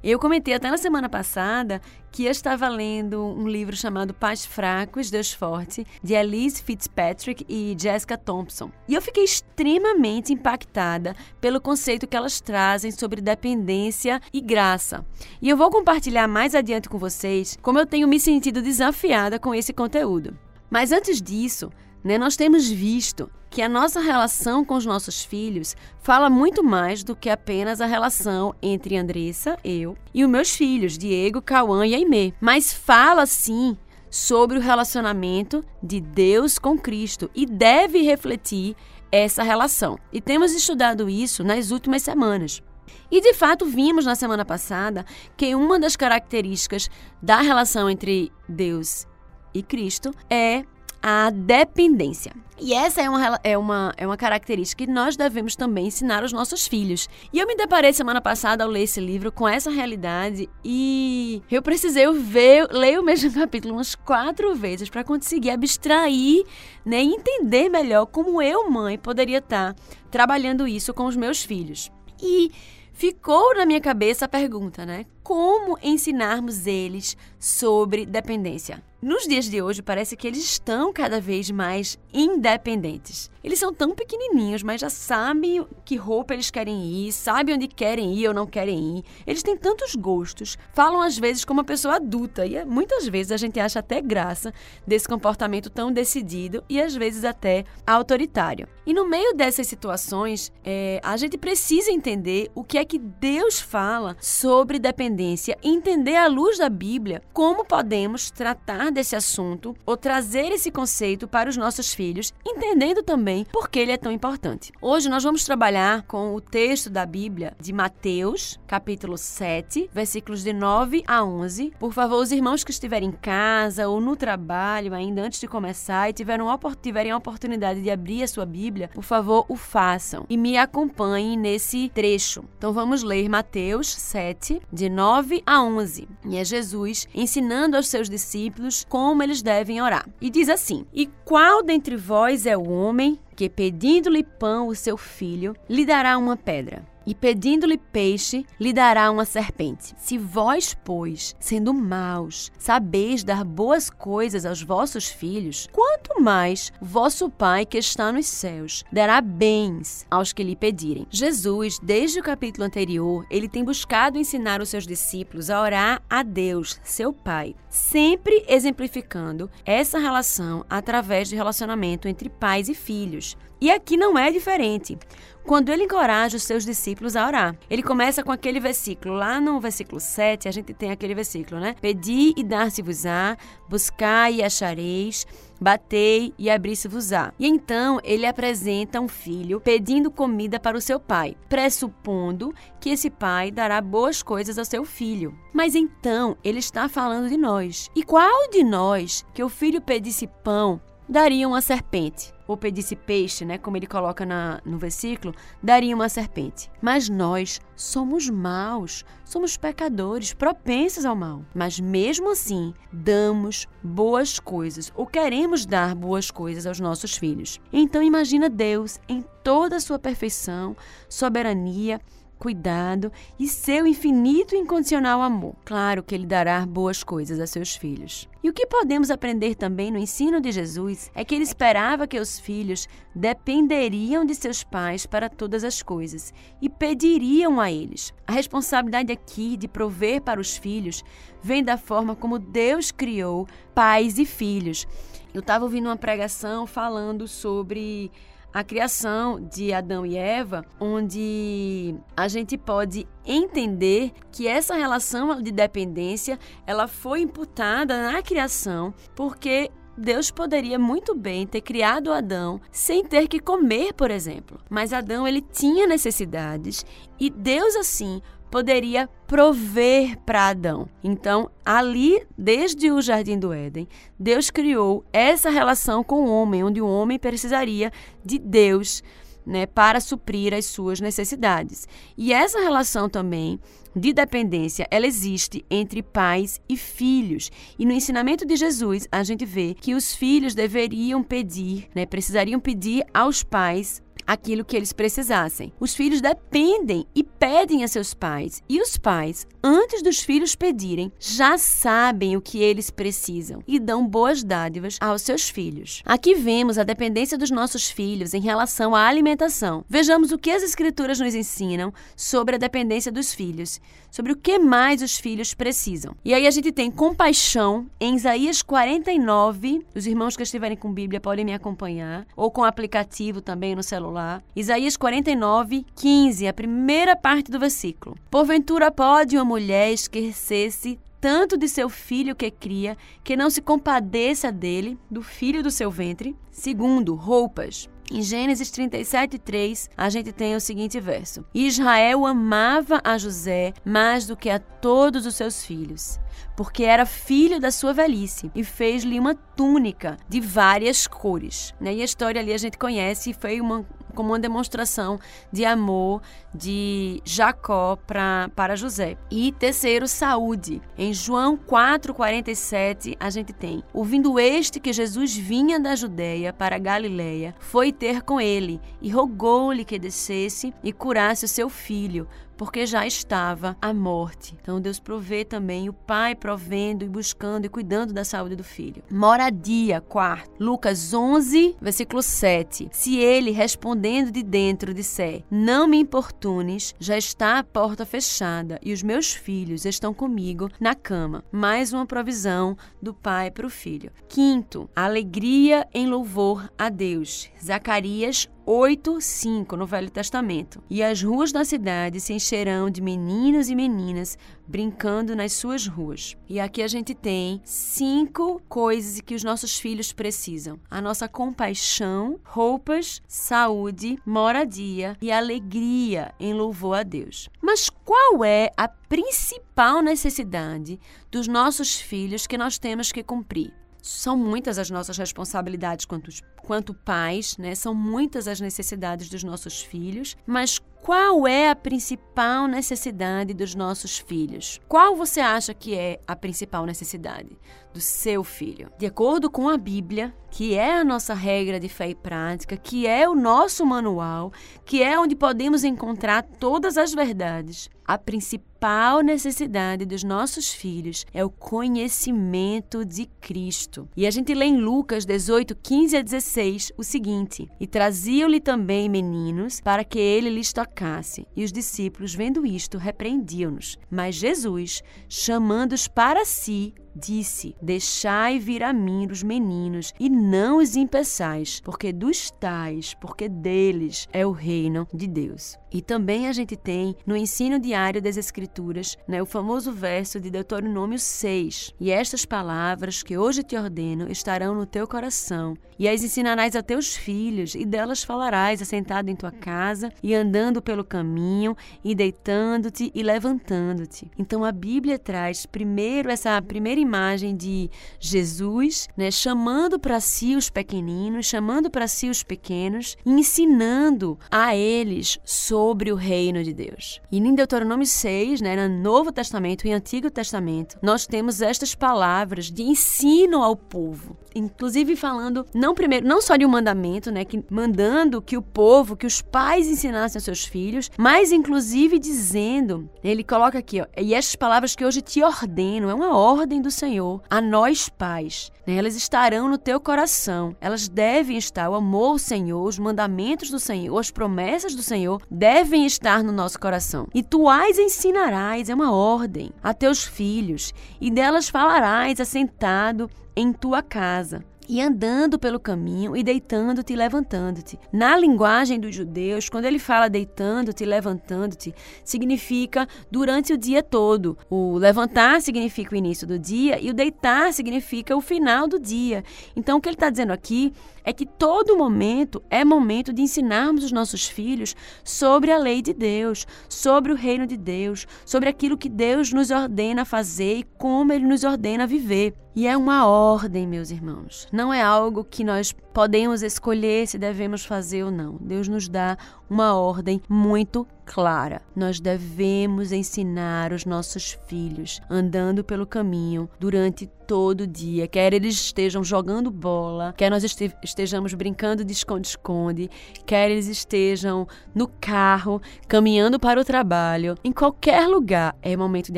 Eu 0.08 0.20
comentei 0.20 0.54
até 0.54 0.70
na 0.70 0.78
semana 0.78 1.10
passada 1.10 1.82
que 2.12 2.26
eu 2.26 2.32
estava 2.32 2.70
lendo 2.70 3.26
um 3.26 3.48
livro 3.48 3.76
chamado 3.76 4.14
Pais 4.14 4.46
Fracos, 4.46 5.10
Deus 5.10 5.34
Forte, 5.34 5.84
de 6.04 6.14
Elise 6.14 6.62
Fitzpatrick 6.62 7.44
e 7.50 7.76
Jessica 7.76 8.16
Thompson. 8.16 8.72
E 8.88 8.94
eu 8.94 9.02
fiquei 9.02 9.24
extremamente 9.24 10.32
impactada 10.32 11.16
pelo 11.42 11.60
conceito 11.60 12.06
que 12.06 12.16
elas 12.16 12.40
trazem 12.40 12.92
sobre 12.92 13.20
dependência 13.20 14.22
e 14.32 14.42
graça. 14.42 15.04
E 15.42 15.50
eu 15.50 15.58
vou 15.58 15.72
compartilhar 15.72 16.28
mais 16.28 16.54
adiante 16.54 16.88
com 16.88 17.00
vocês 17.00 17.58
como 17.60 17.80
eu 17.80 17.86
tenho 17.88 18.08
me 18.08 18.20
sentido 18.20 18.62
desafiada 18.62 19.40
com 19.40 19.56
esse 19.56 19.74
conteúdo. 19.74 20.38
Mas 20.70 20.92
antes 20.92 21.20
disso, 21.20 21.72
né, 22.06 22.20
nós 22.20 22.36
temos 22.36 22.70
visto 22.70 23.32
que 23.50 23.64
a 23.64 23.68
nossa 23.68 24.00
relação 24.00 24.64
com 24.64 24.76
os 24.76 24.86
nossos 24.86 25.26
filhos 25.26 25.76
fala 26.00 26.30
muito 26.30 26.64
mais 26.64 27.04
do 27.04 27.16
que 27.16 27.32
apenas 27.32 27.82
a 27.82 27.88
relação 27.88 28.54
entre 28.62 28.96
Andressa, 28.96 29.58
eu, 29.64 29.98
e 30.14 30.24
os 30.24 30.30
meus 30.30 30.56
filhos, 30.56 31.00
Diego, 31.00 31.42
Cauã 31.42 31.84
e 31.88 31.96
Aimee. 31.96 32.36
Mas 32.40 32.72
fala 32.72 33.26
sim 33.26 33.76
sobre 34.08 34.60
o 34.60 34.62
relacionamento 34.62 35.64
de 35.82 36.00
Deus 36.00 36.60
com 36.60 36.78
Cristo 36.78 37.32
e 37.34 37.48
deve 37.48 38.04
refletir 38.04 38.76
essa 39.12 39.42
relação. 39.42 39.98
E 40.14 40.22
temos 40.22 40.54
estudado 40.54 41.10
isso 41.10 41.44
nas 41.44 41.72
últimas 41.72 42.04
semanas. 42.04 42.62
E 43.10 43.20
de 43.20 43.34
fato 43.34 43.66
vimos 43.66 44.06
na 44.06 44.14
semana 44.14 44.46
passada 44.46 45.06
que 45.36 45.56
uma 45.56 45.80
das 45.80 45.96
características 45.96 46.88
da 47.20 47.42
relação 47.42 47.90
entre 47.90 48.32
Deus 48.48 49.08
e 49.56 49.63
Cristo 49.63 50.12
é 50.30 50.66
a 51.07 51.30
dependência. 51.30 52.34
E 52.60 52.74
essa 52.74 53.00
é 53.00 53.07
uma, 53.07 53.40
é, 53.44 53.56
uma, 53.56 53.94
é 53.96 54.07
uma 54.07 54.18
característica 54.18 54.84
que 54.84 54.92
nós 54.92 55.16
devemos 55.16 55.56
também 55.56 55.86
ensinar 55.86 56.24
aos 56.24 56.34
nossos 56.34 56.66
filhos. 56.66 57.07
E 57.31 57.38
eu 57.38 57.46
me 57.46 57.56
deparei 57.56 57.94
semana 57.94 58.19
passada 58.19 58.63
ao 58.63 58.69
ler 58.72 58.84
esse 58.84 59.00
livro 59.00 59.31
com 59.31 59.48
essa 59.48 59.69
realidade 59.69 60.50
e 60.63 61.44
eu 61.52 61.62
precisei 61.62 62.12
ver, 62.12 62.68
ler 62.72 63.00
o 63.00 63.04
mesmo 63.04 63.31
capítulo 63.40 63.75
umas 63.75 63.94
quatro 63.94 64.56
vezes 64.56 64.90
para 64.90 65.04
conseguir 65.04 65.52
abstrair 65.52 66.44
né, 66.84 67.04
e 67.04 67.13
entender 67.13 67.69
melhor 67.69 68.08
como 68.08 68.42
eu, 68.42 68.68
mãe, 68.72 68.98
poderia 68.98 69.38
estar 69.38 69.75
trabalhando 70.10 70.68
isso 70.68 70.92
com 70.92 71.06
os 71.06 71.16
meus 71.16 71.44
filhos. 71.44 71.92
E 72.19 72.50
ficou 72.94 73.54
na 73.54 73.63
minha 73.68 73.81
cabeça 73.81 74.25
a 74.25 74.30
pergunta, 74.30 74.88
né? 74.88 75.06
Como 75.25 75.75
ensinarmos 75.81 76.68
eles 76.68 77.18
sobre 77.39 78.06
dependência. 78.06 78.80
Nos 79.06 79.27
dias 79.27 79.45
de 79.45 79.62
hoje, 79.62 79.83
parece 79.83 80.18
que 80.18 80.25
eles 80.25 80.44
estão 80.44 80.92
cada 80.92 81.22
vez 81.22 81.51
mais 81.51 81.95
independentes. 82.12 83.30
Eles 83.44 83.60
são 83.60 83.72
tão 83.72 83.94
pequenininhos, 83.94 84.63
mas 84.63 84.81
já 84.81 84.89
sabem 84.89 85.63
que 85.86 85.95
roupa 85.95 86.33
eles 86.33 86.50
querem 86.50 86.83
ir, 86.83 87.12
sabem 87.12 87.54
onde 87.54 87.68
querem 87.68 88.16
ir 88.16 88.27
ou 88.27 88.33
não 88.33 88.48
querem 88.48 88.98
ir. 88.98 89.04
Eles 89.27 89.44
têm 89.44 89.56
tantos 89.56 89.94
gostos, 89.94 90.57
falam 90.74 91.01
às 91.01 91.19
vezes 91.19 91.45
como 91.45 91.60
uma 91.60 91.63
pessoa 91.63 91.98
adulta 91.98 92.48
e 92.48 92.56
é, 92.56 92.66
muitas 92.66 93.07
vezes 93.07 93.31
a 93.31 93.38
gente 93.38 93.60
acha 93.60 93.77
até 93.77 94.01
graça 94.01 94.51
desse 94.88 95.07
comportamento 95.07 95.69
tão 95.69 95.92
decidido 95.92 96.63
e 96.68 96.81
às 96.81 96.95
vezes 96.95 97.24
até 97.24 97.63
autoritário. 97.86 98.68
E 98.88 98.94
no 98.94 99.07
meio 99.07 99.36
dessas 99.36 99.68
situações, 99.68 100.51
é, 100.63 101.00
a 101.04 101.16
gente 101.16 101.38
precisa 101.38 101.92
entender 101.92 102.50
o 102.56 102.63
que 102.63 102.80
é 102.80 102.83
que 102.83 102.98
Deus 102.98 103.60
fala 103.60 104.18
sobre 104.19 104.80
dependência, 104.80 105.14
entender 105.63 106.15
à 106.15 106.27
luz 106.27 106.57
da 106.57 106.67
Bíblia 106.67 107.21
como 107.31 107.63
podemos 107.63 108.29
tratar 108.29 108.91
desse 108.91 109.15
assunto 109.15 109.75
ou 109.85 109.95
trazer 109.95 110.51
esse 110.51 110.69
conceito 110.69 111.27
para 111.27 111.50
os 111.50 111.56
nossos 111.56 111.94
filhos, 111.94 112.33
entendendo 112.45 113.01
também 113.01 113.45
por 113.51 113.69
que 113.69 113.79
ele 113.79 113.91
é 113.91 113.97
tão 113.97 114.12
importante. 114.12 114.71
Hoje 114.81 115.09
nós 115.09 115.23
vamos 115.23 115.44
trabalhar 115.44 116.03
com 116.03 116.35
o 116.35 116.41
texto 116.41 116.89
da 116.89 117.06
Bíblia 117.06 117.56
de 117.59 117.71
Mateus, 117.71 118.59
capítulo 118.67 119.17
7, 119.17 119.89
versículos 119.94 120.44
de 120.44 120.51
9 120.51 121.03
a 121.07 121.23
11. 121.23 121.73
Por 121.79 121.94
favor, 121.94 122.21
os 122.21 122.31
irmãos 122.31 122.63
que 122.63 122.71
estiverem 122.71 123.09
em 123.09 123.12
casa 123.12 123.88
ou 123.88 124.01
no 124.01 124.15
trabalho 124.15 124.94
ainda 124.94 125.21
antes 125.21 125.39
de 125.39 125.47
começar 125.47 126.09
e 126.09 126.13
tiveram, 126.13 126.47
tiverem 126.81 127.12
a 127.12 127.17
oportunidade 127.17 127.81
de 127.81 127.89
abrir 127.89 128.23
a 128.23 128.27
sua 128.27 128.45
Bíblia, 128.45 128.89
por 128.94 129.03
favor, 129.03 129.45
o 129.47 129.56
façam 129.56 130.25
e 130.29 130.38
me 130.38 130.57
acompanhem 130.57 131.38
nesse 131.38 131.89
trecho. 131.89 132.44
Então 132.57 132.73
vamos 132.73 133.01
ler 133.01 133.29
Mateus 133.29 133.88
7, 133.88 134.62
de 134.71 134.89
9 134.89 135.05
a 135.46 135.63
11. 135.63 136.07
E 136.25 136.38
é 136.38 136.44
Jesus 136.44 137.07
ensinando 137.13 137.78
aos 137.78 137.88
seus 137.88 138.10
discípulos 138.10 138.86
como 138.90 139.22
eles 139.22 139.42
devem 139.42 139.81
orar. 139.81 140.07
E 140.19 140.30
diz 140.30 140.50
assim: 140.50 140.86
E 140.94 141.07
qual 141.24 141.62
dentre 141.62 141.96
vós 141.96 142.46
é 142.46 142.57
o 142.57 142.69
homem 142.69 143.19
que, 143.36 143.50
pedindo-lhe 143.50 144.24
pão 144.24 144.68
o 144.68 144.75
seu 144.75 144.98
filho, 144.98 145.56
lhe 145.69 145.86
dará 145.86 146.18
uma 146.18 146.36
pedra? 146.36 146.94
E 147.06 147.13
pedindo-lhe 147.13 147.78
peixe, 147.78 148.46
lhe 148.60 148.74
dará 148.74 149.12
uma 149.12 149.25
serpente. 149.25 149.94
Se 149.98 150.18
vós, 150.18 150.75
pois, 150.84 151.36
sendo 151.40 151.74
maus, 151.74 152.52
sabeis 152.57 153.24
dar 153.24 153.44
boas 153.44 153.90
coisas 153.90 154.46
aos 154.46 154.62
vossos 154.62 155.07
filhos, 155.07 155.68
quanto 155.72 156.22
mais 156.22 156.72
vosso 156.81 157.30
Pai 157.30 157.66
que 157.66 157.78
está 157.78 158.12
nos 158.12 158.28
céus 158.28 158.84
dará 158.92 159.19
bens 159.22 160.06
aos 160.10 160.31
que 160.31 160.44
lhe 160.44 160.56
pedirem. 160.56 161.07
Jesus, 161.10 161.80
desde 161.81 162.19
o 162.19 162.24
capítulo 162.24 162.66
anterior, 162.66 163.25
ele 163.30 163.50
tem 163.50 163.63
buscado 163.63 164.18
ensinar 164.18 164.62
os 164.62 164.69
seus 164.69 164.88
discípulos 164.88 165.50
a 165.50 165.62
orar 165.62 166.01
a 166.10 166.24
Deus, 166.24 166.80
seu 166.84 167.12
Pai, 167.12 167.56
sempre 167.69 168.46
exemplificando 168.48 169.50
essa 169.66 170.00
relação 170.00 170.66
através 170.69 171.30
de 171.30 171.36
relacionamento 171.36 172.08
entre 172.08 172.30
pais 172.30 172.69
e 172.69 172.74
filhos. 172.74 173.38
E 173.60 173.72
aqui 173.72 173.98
não 173.98 174.18
é 174.18 174.31
diferente 174.31 174.98
quando 175.46 175.69
ele 175.69 175.84
encoraja 175.84 176.38
os 176.38 176.44
seus 176.44 176.66
discípulos 176.66 177.16
a 177.16 177.25
orar. 177.25 177.56
Ele 177.69 177.84
começa 177.84 178.24
com 178.24 178.31
aquele 178.31 178.60
versículo, 178.60 179.13
lá 179.13 179.40
no 179.40 179.60
versículo 179.60 180.00
7, 180.00 180.48
a 180.48 180.52
gente 180.52 180.74
tem 180.74 180.92
aquele 180.92 181.13
versículo, 181.13 181.62
né? 181.62 181.75
Pedi 181.80 182.34
e 182.36 182.44
dar-se-vos-á, 182.44 183.38
buscai 183.69 184.36
e 184.36 184.44
achareis, 184.44 185.25
batei 185.62 186.34
e 186.38 186.50
abri-se-vos-á. 186.50 187.31
E 187.38 187.48
então 187.48 188.00
ele 188.04 188.25
apresenta 188.25 189.00
um 189.00 189.07
filho 189.07 189.62
pedindo 189.62 190.10
comida 190.10 190.60
para 190.60 190.78
o 190.78 190.81
seu 190.81 191.00
pai, 191.00 191.38
pressupondo 191.48 192.54
que 192.80 192.90
esse 192.90 193.10
pai 193.10 193.51
dará 193.51 193.80
boas 193.81 194.24
coisas 194.24 194.58
ao 194.58 194.66
seu 194.66 194.84
filho. 194.84 195.38
Mas 195.54 195.75
então 195.75 196.36
ele 196.44 196.60
está 196.60 196.90
falando 196.90 197.30
de 197.30 197.38
nós. 197.38 197.90
E 197.96 198.04
qual 198.04 198.50
de 198.50 198.63
nós 198.63 199.24
que 199.34 199.44
o 199.44 199.50
filho 199.50 199.80
pedisse 199.80 200.28
pão 200.44 200.81
daria 201.08 201.48
uma 201.48 201.62
serpente? 201.62 202.35
Ou 202.47 202.57
pedisse 202.57 202.95
peixe, 202.95 203.45
né, 203.45 203.57
como 203.57 203.77
ele 203.77 203.88
coloca 203.88 204.25
na, 204.25 204.62
no 204.65 204.77
versículo, 204.77 205.33
daria 205.62 205.95
uma 205.95 206.09
serpente. 206.09 206.69
Mas 206.81 207.09
nós 207.09 207.59
somos 207.75 208.30
maus, 208.30 209.03
somos 209.24 209.57
pecadores, 209.57 210.33
propensos 210.33 211.06
ao 211.06 211.15
mal. 211.15 211.44
Mas 211.53 211.80
mesmo 211.80 212.31
assim, 212.31 212.74
damos 212.92 213.68
boas 213.83 214.39
coisas 214.39 214.92
ou 214.95 215.06
queremos 215.06 215.65
dar 215.65 215.95
boas 215.95 216.31
coisas 216.31 216.65
aos 216.65 216.80
nossos 216.80 217.15
filhos. 217.18 217.59
Então 217.71 218.01
imagina 218.01 218.50
Deus 218.50 219.00
em 219.07 219.24
toda 219.44 219.75
a 219.77 219.80
sua 219.80 220.00
perfeição, 220.00 220.75
soberania, 221.07 222.00
cuidado 222.38 223.12
e 223.40 223.48
seu 223.48 223.88
infinito 223.88 224.56
e 224.56 224.58
incondicional 224.58 225.22
amor. 225.22 225.56
Claro 225.66 226.04
que 226.04 226.14
ele 226.14 226.26
dará 226.26 226.66
boas 226.66 227.04
coisas 227.04 227.40
a 227.40 227.48
seus 227.48 227.76
filhos. 227.76 228.30
E 228.44 228.50
o 228.50 228.54
que 228.54 228.68
podemos 228.68 229.10
aprender 229.10 229.56
também 229.56 229.90
no 229.90 229.98
ensino 229.98 230.40
de 230.40 230.52
Jesus 230.52 231.10
é 231.16 231.26
que 231.26 231.34
ele 231.34 231.44
esperava 231.44 232.06
que 232.06 232.20
os 232.20 232.40
filhos 232.40 232.88
dependeriam 233.14 234.24
de 234.24 234.36
seus 234.36 234.64
pais 234.64 235.06
para 235.06 235.30
todas 235.30 235.64
as 235.64 235.82
coisas 235.82 236.34
e 236.62 236.70
pediriam 236.70 237.60
a 237.60 237.72
eles. 237.72 238.14
A 238.28 238.32
responsabilidade 238.32 239.12
aqui 239.12 239.58
de 239.58 239.68
prover 239.68 240.22
para 240.22 240.40
os 240.40 240.56
filhos 240.56 241.04
vem 241.42 241.64
da 241.64 241.78
forma 241.78 242.16
como 242.16 242.38
Deus 242.38 242.92
criou 242.92 243.48
pais 243.74 244.20
e 244.20 244.26
filhos. 244.26 244.88
Eu 245.34 245.40
estava 245.40 245.66
ouvindo 245.66 245.88
uma 245.88 245.98
pregação 245.98 246.66
falando 246.66 247.28
sobre 247.28 248.12
a 248.56 248.63
criação 248.63 249.38
de 249.38 249.74
Adão 249.74 250.06
e 250.06 250.16
Eva, 250.16 250.63
onde 250.80 251.94
a 252.16 252.25
gente 252.30 252.57
pode 252.57 253.06
entender 253.25 254.13
que 254.31 254.48
essa 254.48 254.75
relação 254.75 255.42
de 255.42 255.52
dependência 255.52 256.40
ela 256.66 256.88
foi 256.88 257.19
imputada 257.19 258.10
na 258.10 258.24
criação 258.24 258.94
porque 259.13 259.69
Deus 259.98 260.31
poderia 260.31 260.80
muito 260.80 261.13
bem 261.13 261.46
ter 261.46 261.60
criado 261.60 262.13
Adão 262.13 262.62
sem 262.72 263.04
ter 263.04 263.28
que 263.28 263.42
comer, 263.42 263.94
por 263.94 264.10
exemplo. 264.10 264.58
Mas 264.69 264.94
Adão 264.94 265.28
ele 265.28 265.42
tinha 265.42 265.86
necessidades 265.86 266.86
e 267.19 267.30
Deus 267.30 267.75
assim 267.75 268.22
poderia 268.50 269.09
prover 269.27 270.18
para 270.25 270.50
Adão. 270.50 270.88
Então, 271.03 271.50
ali, 271.65 272.25
desde 272.38 272.92
o 272.92 273.01
jardim 273.01 273.38
do 273.38 273.51
Éden, 273.51 273.88
Deus 274.19 274.50
criou 274.50 275.03
essa 275.12 275.50
relação 275.50 276.03
com 276.03 276.24
o 276.24 276.30
homem, 276.30 276.63
onde 276.63 276.81
o 276.81 276.88
homem 276.88 277.19
precisaria 277.19 277.92
de 278.24 278.39
Deus. 278.39 279.03
Né, 279.47 279.68
para 279.68 280.00
suprir 280.00 280.56
as 280.56 280.65
suas 280.65 281.00
necessidades. 281.00 281.88
E 282.18 282.33
essa 282.33 282.59
relação 282.62 283.07
também 283.07 283.59
de 283.95 284.12
dependência, 284.12 284.88
ela 284.89 285.06
existe 285.06 285.63
entre 285.69 286.01
pais 286.01 286.59
e 286.68 286.75
filhos. 286.75 287.51
E 287.77 287.86
no 287.86 287.94
ensinamento 287.94 288.44
de 288.44 288.56
Jesus, 288.56 289.07
a 289.12 289.24
gente 289.24 289.45
vê 289.45 289.75
que 289.75 289.94
os 289.94 290.15
filhos 290.15 290.56
deveriam 290.56 291.21
pedir, 291.21 291.88
né, 291.94 292.07
precisariam 292.07 292.59
pedir 292.59 293.06
aos 293.13 293.44
pais 293.44 294.01
aquilo 294.25 294.66
que 294.66 294.75
eles 294.75 294.92
precisassem. 294.92 295.72
Os 295.80 295.94
filhos 295.94 296.22
dependem 296.22 297.06
e 297.13 297.24
pedem 297.24 297.83
a 297.83 297.88
seus 297.88 298.13
pais, 298.13 298.63
e 298.68 298.81
os 298.81 298.98
pais, 298.98 299.45
antes 299.63 300.01
dos 300.01 300.19
filhos 300.19 300.56
pedirem, 300.56 301.12
já 301.19 301.57
sabem 301.57 302.36
o 302.36 302.42
que 302.42 302.60
eles 302.60 302.89
precisam 302.89 303.62
e 303.68 303.80
dão 303.80 304.07
boas 304.07 304.44
dádivas 304.44 304.98
aos 305.00 305.22
seus 305.22 305.50
filhos. 305.50 306.01
Aqui 306.05 306.34
vemos 306.34 306.77
a 306.77 306.84
dependência 306.84 307.38
dos 307.38 307.51
nossos 307.51 307.89
filhos 307.89 308.34
em 308.34 308.41
relação 308.41 308.96
à 308.96 309.05
alimentação. 309.05 309.86
Vejamos 309.88 310.32
o 310.32 310.38
que 310.38 310.51
as 310.51 310.63
escrituras 310.63 311.20
nos 311.20 311.36
ensinam 311.36 311.94
sobre 312.15 312.55
a 312.55 312.60
dependência 312.60 313.12
dos 313.12 313.34
filhos, 313.34 313.79
sobre 314.10 314.32
o 314.32 314.36
que 314.36 314.58
mais 314.58 315.01
os 315.01 315.17
filhos 315.17 315.53
precisam. 315.53 316.15
E 316.24 316.34
aí 316.34 316.48
a 316.48 316.51
gente 316.51 316.72
tem 316.72 316.89
compaixão 316.89 317.88
em 318.00 318.15
Isaías 318.15 318.62
49. 318.62 319.86
Os 319.94 320.08
irmãos 320.08 320.36
que 320.36 320.44
estiverem 320.44 320.77
com 320.77 320.94
Bíblia 320.94 321.20
podem 321.20 321.46
me 321.46 321.53
acompanhar, 321.53 322.25
ou 322.36 322.50
com 322.50 322.63
aplicativo 322.63 323.41
também 323.41 323.75
no 323.75 323.84
celular 323.84 324.14
lá. 324.15 324.41
Isaías 324.55 324.95
49, 324.95 325.86
15, 325.93 326.48
a 326.48 326.53
primeira 326.53 327.15
parte 327.15 327.51
do 327.51 327.60
versículo. 327.60 328.15
Porventura 328.31 328.89
pode 328.89 329.36
uma 329.36 329.45
mulher 329.45 329.91
esquecer-se 329.91 330.98
tanto 331.19 331.57
de 331.57 331.67
seu 331.67 331.89
filho 331.89 332.36
que 332.36 332.50
cria, 332.50 332.98
que 333.24 333.36
não 333.36 333.50
se 333.50 333.62
compadeça 333.62 334.51
dele, 334.51 334.98
do 335.10 335.22
filho 335.22 335.62
do 335.62 335.72
seu 335.72 335.91
ventre. 335.91 336.36
Segundo, 336.51 337.15
roupas. 337.15 337.89
Em 338.12 338.22
Gênesis 338.22 338.69
37, 338.69 339.39
3, 339.39 339.89
a 339.98 340.10
gente 340.10 340.31
tem 340.31 340.55
o 340.55 340.62
seguinte 340.62 341.00
verso: 341.00 341.43
Israel 341.53 342.25
amava 342.27 343.01
a 343.03 343.17
José 343.17 343.74
mais 343.84 344.27
do 344.27 344.38
que 344.38 344.48
a 344.48 344.60
todos 344.60 345.25
os 345.25 345.36
seus 345.36 345.65
filhos, 345.65 346.19
porque 346.55 346.84
era 346.84 347.07
filho 347.07 347.60
da 347.60 347.72
sua 347.72 347.93
velhice, 347.93 348.51
e 348.53 348.63
fez-lhe 348.63 349.19
uma 349.19 349.34
túnica 349.34 350.17
de 350.29 350.39
várias 350.39 351.07
cores. 351.07 351.74
Né? 351.81 351.95
E 351.95 352.01
a 352.01 352.05
história 352.05 352.39
ali 352.39 352.53
a 352.53 352.57
gente 352.60 352.77
conhece, 352.77 353.34
foi 353.34 353.60
uma, 353.60 353.84
como 354.15 354.29
uma 354.29 354.39
demonstração 354.39 355.19
de 355.51 355.63
amor 355.63 356.22
de 356.53 357.22
Jacó 357.24 357.98
para 358.07 358.75
José. 358.75 359.17
E 359.29 359.51
terceiro, 359.51 360.07
saúde. 360.07 360.81
Em 360.98 361.13
João 361.13 361.55
4,47, 361.57 363.15
a 363.19 363.29
gente 363.29 363.53
tem: 363.53 363.84
Ouvindo 363.93 364.39
este 364.39 364.79
que 364.79 364.93
Jesus 364.93 365.36
vinha 365.36 365.79
da 365.79 365.95
Judéia 365.95 366.51
para 366.51 366.79
Galiléia, 366.79 367.53
foi 367.60 367.91
ter 367.91 368.24
com 368.24 368.41
ele 368.41 368.81
e 369.01 369.10
rogou-lhe 369.10 369.86
que 369.86 370.00
descesse 370.00 370.74
e 370.84 370.91
curasse 370.91 371.45
o 371.45 371.50
seu 371.50 371.69
filho, 371.69 372.27
porque 372.57 372.85
já 372.85 373.05
estava 373.05 373.77
a 373.81 373.93
morte. 373.93 374.57
Então 374.62 374.81
Deus 374.81 375.00
provê 375.00 375.43
também 375.45 375.89
o 375.89 375.93
pai 375.93 376.35
provendo 376.35 377.03
e 377.03 377.09
buscando 377.09 377.65
e 377.65 377.69
cuidando 377.69 378.13
da 378.13 378.24
saúde 378.24 378.55
do 378.55 378.63
filho. 378.63 379.03
Moradia, 379.12 380.01
quarto. 380.01 380.51
Lucas 380.59 381.13
11, 381.13 381.77
versículo 381.81 382.21
7. 382.21 382.89
Se 382.91 383.17
ele 383.17 383.51
respondendo 383.51 384.31
de 384.31 384.43
dentro 384.43 384.93
disser: 384.93 385.43
Não 385.50 385.88
me 385.88 385.97
importunes, 385.97 386.95
já 387.00 387.17
está 387.17 387.59
a 387.59 387.63
porta 387.63 388.05
fechada 388.05 388.79
e 388.83 388.93
os 388.93 389.03
meus 389.03 389.33
filhos 389.33 389.85
estão 389.85 390.13
comigo 390.13 390.69
na 390.79 390.95
cama. 390.95 391.43
Mais 391.51 391.93
uma 391.93 392.05
provisão 392.05 392.77
do 393.01 393.13
pai 393.13 393.51
para 393.51 393.67
o 393.67 393.69
filho. 393.69 394.12
Quinto, 394.27 394.89
alegria 394.95 395.88
em 395.93 396.07
louvor 396.07 396.69
a 396.77 396.89
Deus. 396.89 397.50
Zacarias 397.63 398.50
8, 398.65 399.22
5 399.22 399.77
no 399.77 399.86
Velho 399.86 400.10
Testamento. 400.10 400.81
E 400.89 401.03
as 401.03 401.22
ruas 401.22 401.51
da 401.51 401.63
cidade 401.63 402.19
se 402.19 402.34
encherão 402.34 402.89
de 402.89 403.01
meninos 403.01 403.69
e 403.69 403.75
meninas 403.75 404.38
brincando 404.67 405.36
nas 405.36 405.53
suas 405.53 405.86
ruas. 405.86 406.36
E 406.50 406.60
aqui 406.60 406.81
a 406.81 406.88
gente 406.88 407.13
tem 407.13 407.62
cinco 407.63 408.60
coisas 408.67 409.22
que 409.22 409.36
os 409.36 409.43
nossos 409.43 409.77
filhos 409.77 410.12
precisam: 410.12 410.79
a 410.89 411.00
nossa 411.00 411.27
compaixão, 411.27 412.39
roupas, 412.43 413.22
saúde, 413.27 414.17
moradia 414.25 415.15
e 415.22 415.31
alegria 415.31 416.34
em 416.39 416.53
louvor 416.53 416.98
a 416.98 417.03
Deus. 417.03 417.50
Mas 417.62 417.89
qual 417.89 418.43
é 418.43 418.72
a 418.75 418.88
principal 418.88 420.01
necessidade 420.01 421.00
dos 421.29 421.48
nossos 421.48 422.00
filhos 422.00 422.48
que 422.48 422.57
nós 422.57 422.79
temos 422.79 423.12
que 423.12 423.24
cumprir? 423.24 423.74
São 424.05 424.38
muitas 424.38 424.77
as 424.77 424.91
nossas 424.91 425.17
responsabilidades 425.17 426.05
quanto, 426.05 426.29
quanto 426.62 426.93
pais, 426.93 427.57
né? 427.57 427.74
São 427.74 427.95
muitas 427.95 428.47
as 428.47 428.62
necessidades 428.62 429.29
dos 429.29 429.43
nossos 429.43 429.81
filhos, 429.81 430.38
mas 430.45 430.79
qual 431.01 431.47
é 431.47 431.71
a 431.71 431.75
principal 431.75 432.67
necessidade 432.67 433.51
dos 433.51 433.74
nossos 433.74 434.19
filhos? 434.19 434.79
Qual 434.88 435.15
você 435.15 435.39
acha 435.39 435.74
que 435.74 435.95
é 435.95 436.19
a 436.27 436.35
principal 436.35 436.85
necessidade 436.85 437.57
do 437.91 438.00
seu 438.00 438.43
filho? 438.43 438.91
De 438.95 439.07
acordo 439.07 439.50
com 439.50 439.67
a 439.67 439.75
Bíblia, 439.75 440.31
que 440.51 440.75
é 440.75 441.00
a 441.00 441.03
nossa 441.03 441.33
regra 441.33 441.79
de 441.79 441.89
fé 441.89 442.09
e 442.09 442.15
prática, 442.15 442.77
que 442.77 443.07
é 443.07 443.27
o 443.27 443.33
nosso 443.33 443.83
manual, 443.88 444.53
que 444.85 445.01
é 445.01 445.19
onde 445.19 445.35
podemos 445.35 445.83
encontrar 445.83 446.43
todas 446.43 446.95
as 446.95 447.12
verdades, 447.12 447.89
a 448.05 448.19
principal 448.19 448.75
necessidade 449.24 450.06
dos 450.06 450.24
nossos 450.24 450.74
filhos 450.74 451.25
é 451.34 451.44
o 451.44 451.50
conhecimento 451.50 453.04
de 453.04 453.25
Cristo. 453.42 454.08
E 454.15 454.27
a 454.27 454.32
gente 454.32 454.54
lê 454.54 454.65
em 454.65 454.77
Lucas 454.77 455.25
18, 455.25 455.75
15 455.75 456.18
a 456.18 456.22
16 456.22 456.92
o 456.98 457.04
seguinte: 457.04 457.68
E 457.80 457.88
traziam-lhe 457.88 458.60
também 458.60 459.10
meninos 459.10 459.82
para 459.82 460.04
que 460.04 460.20
ele 460.20 460.50
lhes 460.50 460.72
tocasse. 460.72 461.48
E 461.56 461.63
os 461.63 461.72
discípulos, 461.72 462.36
vendo 462.36 462.65
isto, 462.65 462.98
repreendiam-nos. 462.98 463.98
Mas 464.10 464.36
Jesus, 464.36 465.01
chamando-os 465.27 466.08
para 466.08 466.46
si, 466.46 466.94
disse: 467.15 467.75
Deixai 467.81 468.60
vir 468.60 468.84
a 468.84 468.91
mim 468.91 469.27
os 469.31 469.41
meninos, 469.41 470.13
e 470.19 470.29
não 470.29 470.77
os 470.77 470.95
impeçais, 470.95 471.79
porque 471.79 472.12
dos 472.12 472.51
tais, 472.51 473.13
porque 473.13 473.48
deles 473.48 474.27
é 474.34 474.45
o 474.45 474.51
reino 474.51 475.07
de 475.13 475.27
Deus. 475.27 475.77
E 475.95 476.01
também 476.01 476.50
a 476.50 476.51
gente 476.51 476.75
tem 476.75 477.15
no 477.25 477.38
ensino 477.38 477.79
diário 477.79 478.22
das 478.22 478.36
Escrituras, 478.36 479.17
né, 479.25 479.41
o 479.41 479.45
famoso 479.45 479.93
verso 479.93 480.41
de 480.41 480.50
Deuteronômio 480.50 481.17
6. 481.17 481.93
E 481.98 482.12
estas 482.12 482.43
palavras 482.43 483.24
que 483.24 483.38
hoje 483.38 483.63
te 483.63 483.77
ordeno 483.77 484.29
estarão 484.29 484.75
no 484.75 484.86
teu 484.86 485.07
coração, 485.07 485.77
e 485.98 486.10
as 486.10 486.22
ensinarás 486.22 486.75
a 486.75 486.84
teus 486.84 487.15
filhos, 487.15 487.75
e 487.75 487.86
delas 487.86 488.24
falarás 488.24 488.81
assentado 488.81 489.29
em 489.29 489.36
tua 489.38 489.51
casa, 489.51 490.12
e 490.22 490.36
andando 490.36 490.81
pelo 490.81 491.05
caminho, 491.05 491.77
e 492.03 492.13
deitando-te 492.13 493.10
e 493.15 493.24
levantando-te. 493.24 494.29
Então 494.38 494.65
a 494.65 494.74
Bíblia 494.74 495.17
traz 495.17 495.65
primeiro 495.65 496.29
essa 496.29 496.62
primeira 496.62 497.00
imagem 497.05 497.55
de 497.55 497.89
Jesus, 498.19 499.07
né, 499.15 499.31
chamando 499.31 500.00
para 500.00 500.19
si 500.19 500.55
os 500.55 500.69
pequeninos, 500.69 501.45
chamando 501.45 501.89
para 501.89 502.07
si 502.07 502.29
os 502.29 502.43
pequenos, 502.43 503.15
ensinando 503.25 504.38
a 504.51 504.75
eles 504.75 505.39
sobre 505.45 506.12
o 506.12 506.15
reino 506.15 506.63
de 506.63 506.74
Deus. 506.74 507.21
E 507.31 507.38
em 507.38 507.55
Deuteronômio 507.55 508.05
6, 508.05 508.62
né, 508.62 508.88
no 508.88 509.01
Novo 509.01 509.31
Testamento 509.31 509.88
e 509.88 509.93
Antigo 509.93 510.29
Testamento, 510.29 510.97
nós 511.01 511.25
temos 511.25 511.62
estas 511.62 511.93
palavras 511.93 512.71
de 512.71 512.83
ensino 512.83 513.63
ao 513.63 513.75
povo, 513.75 514.35
inclusive 514.53 515.15
falando 515.15 515.65
não 515.74 515.93
primeiro, 515.93 516.27
não 516.27 516.41
só 516.41 516.55
de 516.55 516.65
um 516.65 516.69
mandamento, 516.69 517.31
né, 517.31 517.45
que 517.45 517.63
mandando 517.69 518.41
que 518.41 518.57
o 518.57 518.62
povo, 518.62 519.15
que 519.15 519.27
os 519.27 519.41
pais 519.41 519.88
ensinassem 519.88 520.38
aos 520.38 520.43
seus 520.43 520.65
filhos, 520.65 521.09
mas 521.17 521.51
inclusive 521.51 522.17
dizendo, 522.17 523.09
ele 523.24 523.43
coloca 523.43 523.77
aqui, 523.77 524.01
ó, 524.01 524.05
e 524.17 524.33
estas 524.33 524.55
palavras 524.55 524.95
que 524.95 525.05
hoje 525.05 525.21
te 525.21 525.43
ordeno, 525.43 526.09
é 526.09 526.13
uma 526.13 526.35
ordem 526.35 526.81
do 526.81 526.91
Senhor 526.96 527.42
a 527.50 527.62
nós 527.62 528.10
pais. 528.10 528.72
Né? 528.88 528.96
Elas 528.96 529.16
estarão 529.16 529.70
no 529.70 529.78
teu 529.78 530.00
coração. 530.00 530.75
Elas 530.82 531.08
devem 531.08 531.58
estar. 531.58 531.90
O 531.90 531.96
amor 531.96 532.32
ao 532.32 532.38
Senhor, 532.40 532.88
os 532.88 532.98
mandamentos 532.98 533.70
do 533.70 533.80
Senhor, 533.80 534.18
as 534.18 534.32
promessas 534.32 534.96
do 534.96 535.04
Senhor 535.04 535.42
devem 535.52 536.06
estar 536.06 536.44
no 536.44 536.52
nosso 536.52 536.80
coração. 536.80 537.28
E 537.34 537.44
tu 537.44 537.70
as 537.70 538.00
ensinarás, 538.00 538.90
é 538.90 538.96
uma 538.96 539.12
ordem, 539.12 539.72
a 539.84 539.94
teus 539.94 540.24
filhos, 540.24 540.94
e 541.22 541.30
delas 541.30 541.70
falarás 541.70 542.40
assentado 542.40 543.30
em 543.56 543.72
tua 543.72 544.02
casa 544.02 544.64
e 544.88 545.01
andando 545.01 545.58
pelo 545.58 545.80
caminho 545.80 546.36
e 546.36 546.44
deitando-te 546.44 547.13
e 547.13 547.15
levantando-te. 547.15 548.00
Na 548.12 548.38
linguagem 548.38 549.00
dos 549.00 549.15
judeus, 549.15 549.70
quando 549.70 549.86
ele 549.86 550.00
fala 550.00 550.30
deitando-te 550.30 551.04
e 551.04 551.08
levantando-te, 551.08 551.94
significa 552.24 553.08
durante 553.30 553.74
o 553.74 553.77
dia 553.77 554.04
todo. 554.04 554.58
O 554.70 554.98
levantar 554.98 555.62
significa 555.62 556.13
o 556.13 556.18
início 556.18 556.48
do 556.48 556.60
dia 556.60 557.00
e 557.00 557.10
o 557.10 557.13
deitar 557.13 557.74
significa 557.74 558.36
o 558.36 558.42
final 558.42 558.88
do 558.88 559.00
dia. 559.00 559.44
Então, 559.75 559.98
o 559.98 560.01
que 560.01 560.10
ele 560.10 560.15
está 560.15 560.30
dizendo 560.30 560.54
aqui 560.54 560.94
é 561.25 561.34
que 561.34 561.46
todo 561.46 561.98
momento 561.98 562.62
é 562.70 562.86
momento 562.86 563.34
de 563.34 563.42
ensinarmos 563.42 564.04
os 564.04 564.12
nossos 564.12 564.48
filhos 564.48 564.96
sobre 565.24 565.72
a 565.72 565.77
lei 565.77 566.01
de 566.01 566.13
Deus, 566.13 566.68
sobre 566.88 567.32
o 567.32 567.36
reino 567.36 567.65
de 567.65 567.75
Deus, 567.75 568.27
sobre 568.46 568.70
aquilo 568.70 568.98
que 568.98 569.10
Deus 569.10 569.51
nos 569.51 569.72
ordena 569.72 570.24
fazer 570.24 570.77
e 570.77 570.84
como 570.84 571.34
ele 571.34 571.46
nos 571.46 571.63
ordena 571.63 572.06
viver. 572.06 572.54
E 572.75 572.88
é 572.88 572.98
uma 572.98 573.25
ordem, 573.25 573.88
meus 573.88 574.12
irmãos. 574.12 574.68
Não 574.75 574.94
é 574.94 575.01
algo 575.01 575.46
que 575.46 575.63
nós 575.63 575.96
podemos 576.15 576.63
escolher 576.63 577.27
se 577.27 577.38
devemos 577.38 577.84
fazer 577.84 578.24
ou 578.24 578.31
não. 578.31 578.55
Deus 578.62 578.88
nos 578.88 579.10
dá 579.10 579.38
uma 579.69 579.93
ordem 579.93 580.41
muito 580.48 581.05
clara. 581.25 581.81
Nós 581.93 582.22
devemos 582.22 583.12
ensinar 583.12 583.91
os 583.91 584.05
nossos 584.05 584.57
filhos 584.65 585.19
andando 585.29 585.84
pelo 585.84 586.05
caminho 586.05 586.69
durante 586.79 587.29
todo 587.45 587.81
o 587.81 587.88
dia, 587.88 588.27
quer 588.27 588.53
eles 588.53 588.75
estejam 588.75 589.24
jogando 589.24 589.69
bola, 589.69 590.34
quer 590.36 590.50
nós 590.50 590.63
estejamos 591.03 591.53
brincando 591.53 592.03
de 592.03 592.12
esconde-esconde, 592.12 593.07
quer 593.45 593.69
eles 593.69 593.88
estejam 593.88 594.67
no 594.95 595.07
carro, 595.07 595.79
caminhando 596.07 596.60
para 596.60 596.81
o 596.81 596.84
trabalho, 596.84 597.55
em 597.63 597.72
qualquer 597.72 598.27
lugar 598.27 598.75
é 598.81 598.98
momento 598.98 599.31
de 599.31 599.38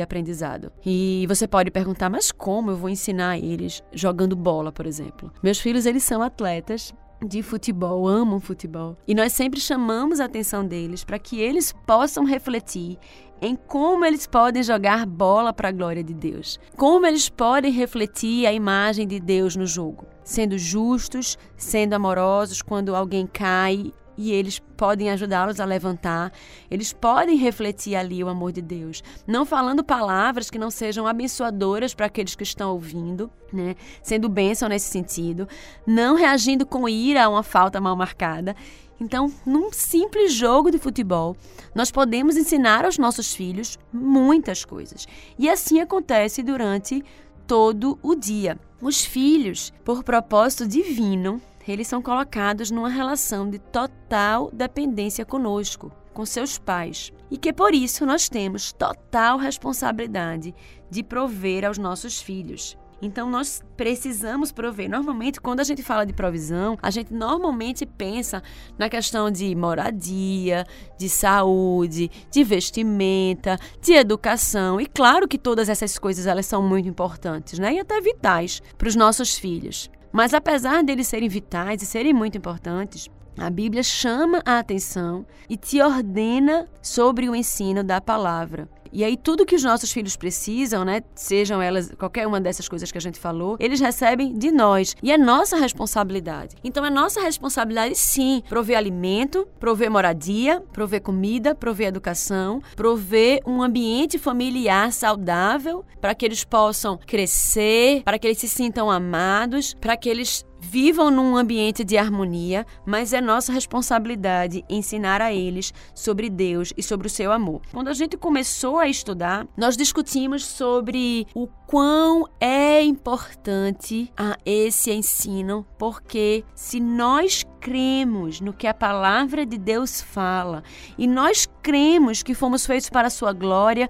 aprendizado. 0.00 0.72
E 0.84 1.26
você 1.28 1.46
pode 1.46 1.70
perguntar, 1.70 2.08
mas 2.08 2.32
como 2.32 2.70
eu 2.70 2.76
vou 2.76 2.88
ensinar 2.88 3.36
eles 3.36 3.82
jogando 3.92 4.34
bola, 4.34 4.72
por 4.72 4.86
exemplo? 4.86 5.30
Meus 5.42 5.58
filhos, 5.58 5.84
eles 5.84 6.02
são 6.02 6.22
atletas 6.68 6.94
de 7.24 7.42
futebol, 7.42 8.06
amam 8.06 8.38
futebol. 8.38 8.96
E 9.06 9.14
nós 9.14 9.32
sempre 9.32 9.58
chamamos 9.60 10.20
a 10.20 10.26
atenção 10.26 10.64
deles 10.64 11.02
para 11.02 11.18
que 11.18 11.40
eles 11.40 11.72
possam 11.84 12.24
refletir 12.24 12.96
em 13.40 13.56
como 13.56 14.04
eles 14.04 14.26
podem 14.26 14.62
jogar 14.62 15.04
bola 15.06 15.52
para 15.52 15.68
a 15.68 15.72
glória 15.72 16.04
de 16.04 16.14
Deus. 16.14 16.60
Como 16.76 17.06
eles 17.06 17.28
podem 17.28 17.72
refletir 17.72 18.46
a 18.46 18.52
imagem 18.52 19.06
de 19.06 19.18
Deus 19.18 19.56
no 19.56 19.66
jogo, 19.66 20.06
sendo 20.22 20.56
justos, 20.58 21.36
sendo 21.56 21.94
amorosos 21.94 22.62
quando 22.62 22.94
alguém 22.94 23.26
cai 23.26 23.92
e 24.18 24.32
eles 24.32 24.58
podem 24.76 25.10
ajudá-los 25.10 25.60
a 25.60 25.64
levantar, 25.64 26.32
eles 26.68 26.92
podem 26.92 27.36
refletir 27.36 27.94
ali 27.94 28.22
o 28.22 28.28
amor 28.28 28.50
de 28.50 28.60
Deus, 28.60 29.02
não 29.24 29.46
falando 29.46 29.84
palavras 29.84 30.50
que 30.50 30.58
não 30.58 30.72
sejam 30.72 31.06
abençoadoras 31.06 31.94
para 31.94 32.06
aqueles 32.06 32.34
que 32.34 32.42
estão 32.42 32.72
ouvindo, 32.72 33.30
né? 33.52 33.76
Sendo 34.02 34.28
bênção 34.28 34.68
nesse 34.68 34.90
sentido, 34.90 35.48
não 35.86 36.16
reagindo 36.16 36.66
com 36.66 36.88
ira 36.88 37.24
a 37.24 37.28
uma 37.28 37.44
falta 37.44 37.80
mal 37.80 37.94
marcada. 37.94 38.56
Então, 39.00 39.32
num 39.46 39.72
simples 39.72 40.32
jogo 40.32 40.72
de 40.72 40.78
futebol, 40.78 41.36
nós 41.72 41.92
podemos 41.92 42.36
ensinar 42.36 42.84
aos 42.84 42.98
nossos 42.98 43.32
filhos 43.32 43.78
muitas 43.92 44.64
coisas. 44.64 45.06
E 45.38 45.48
assim 45.48 45.80
acontece 45.80 46.42
durante 46.42 47.04
todo 47.46 47.96
o 48.02 48.16
dia. 48.16 48.58
Os 48.82 49.04
filhos, 49.04 49.72
por 49.84 50.02
propósito 50.02 50.66
divino, 50.66 51.40
eles 51.70 51.88
são 51.88 52.02
colocados 52.02 52.70
numa 52.70 52.88
relação 52.88 53.48
de 53.48 53.58
total 53.58 54.50
dependência 54.52 55.24
conosco, 55.24 55.92
com 56.12 56.24
seus 56.24 56.58
pais, 56.58 57.12
e 57.30 57.36
que 57.36 57.52
por 57.52 57.74
isso 57.74 58.04
nós 58.04 58.28
temos 58.28 58.72
total 58.72 59.38
responsabilidade 59.38 60.54
de 60.90 61.02
prover 61.02 61.64
aos 61.64 61.78
nossos 61.78 62.20
filhos. 62.20 62.76
Então 63.00 63.30
nós 63.30 63.62
precisamos 63.76 64.50
prover. 64.50 64.90
Normalmente, 64.90 65.40
quando 65.40 65.60
a 65.60 65.64
gente 65.64 65.82
fala 65.82 66.04
de 66.04 66.12
provisão, 66.12 66.76
a 66.82 66.90
gente 66.90 67.12
normalmente 67.14 67.86
pensa 67.86 68.42
na 68.76 68.88
questão 68.88 69.30
de 69.30 69.54
moradia, 69.54 70.66
de 70.98 71.08
saúde, 71.08 72.10
de 72.30 72.42
vestimenta, 72.42 73.56
de 73.80 73.92
educação. 73.92 74.80
E 74.80 74.86
claro 74.86 75.28
que 75.28 75.38
todas 75.38 75.68
essas 75.68 75.98
coisas 75.98 76.26
elas 76.26 76.46
são 76.46 76.60
muito 76.60 76.88
importantes, 76.88 77.58
né? 77.58 77.74
E 77.74 77.78
até 77.78 78.00
vitais 78.00 78.60
para 78.76 78.88
os 78.88 78.96
nossos 78.96 79.38
filhos. 79.38 79.88
Mas 80.18 80.34
apesar 80.34 80.82
deles 80.82 81.06
serem 81.06 81.28
vitais 81.28 81.80
e 81.80 81.86
serem 81.86 82.12
muito 82.12 82.36
importantes, 82.36 83.08
a 83.38 83.48
Bíblia 83.48 83.84
chama 83.84 84.42
a 84.44 84.58
atenção 84.58 85.24
e 85.48 85.56
te 85.56 85.80
ordena 85.80 86.68
sobre 86.82 87.28
o 87.28 87.36
ensino 87.36 87.84
da 87.84 88.00
palavra. 88.00 88.68
E 88.92 89.04
aí 89.04 89.16
tudo 89.16 89.46
que 89.46 89.54
os 89.54 89.62
nossos 89.62 89.92
filhos 89.92 90.16
precisam, 90.16 90.84
né, 90.84 91.02
sejam 91.14 91.60
elas 91.60 91.92
qualquer 91.98 92.26
uma 92.26 92.40
dessas 92.40 92.68
coisas 92.68 92.90
que 92.90 92.98
a 92.98 93.00
gente 93.00 93.18
falou, 93.18 93.56
eles 93.60 93.80
recebem 93.80 94.34
de 94.34 94.50
nós 94.50 94.94
e 95.02 95.12
é 95.12 95.18
nossa 95.18 95.56
responsabilidade. 95.56 96.56
Então 96.62 96.84
é 96.84 96.90
nossa 96.90 97.20
responsabilidade 97.20 97.94
sim 97.94 98.42
prover 98.48 98.76
alimento, 98.76 99.46
prover 99.58 99.90
moradia, 99.90 100.62
prover 100.72 101.02
comida, 101.02 101.54
prover 101.54 101.88
educação, 101.88 102.62
prover 102.76 103.40
um 103.46 103.62
ambiente 103.62 104.18
familiar 104.18 104.92
saudável 104.92 105.84
para 106.00 106.14
que 106.14 106.24
eles 106.24 106.44
possam 106.44 106.98
crescer, 107.06 108.02
para 108.04 108.18
que 108.18 108.26
eles 108.26 108.38
se 108.38 108.48
sintam 108.48 108.90
amados, 108.90 109.74
para 109.80 109.96
que 109.96 110.08
eles 110.08 110.44
vivam 110.60 111.10
num 111.10 111.36
ambiente 111.36 111.84
de 111.84 111.96
harmonia, 111.96 112.66
mas 112.84 113.12
é 113.12 113.20
nossa 113.20 113.52
responsabilidade 113.52 114.64
ensinar 114.68 115.20
a 115.20 115.32
eles 115.32 115.72
sobre 115.94 116.28
Deus 116.28 116.72
e 116.76 116.82
sobre 116.82 117.06
o 117.06 117.10
seu 117.10 117.32
amor. 117.32 117.60
Quando 117.72 117.88
a 117.88 117.92
gente 117.92 118.16
começou 118.16 118.78
a 118.78 118.88
estudar, 118.88 119.46
nós 119.56 119.76
discutimos 119.76 120.44
sobre 120.44 121.26
o 121.34 121.46
quão 121.66 122.26
é 122.40 122.82
importante 122.82 124.12
esse 124.44 124.90
ensino, 124.90 125.66
porque 125.78 126.44
se 126.54 126.80
nós 126.80 127.44
cremos 127.60 128.40
no 128.40 128.52
que 128.52 128.66
a 128.66 128.74
palavra 128.74 129.44
de 129.44 129.58
Deus 129.58 130.00
fala 130.00 130.62
e 130.96 131.06
nós 131.06 131.46
cremos 131.60 132.22
que 132.22 132.34
fomos 132.34 132.64
feitos 132.64 132.88
para 132.88 133.08
a 133.08 133.10
sua 133.10 133.32
glória, 133.32 133.88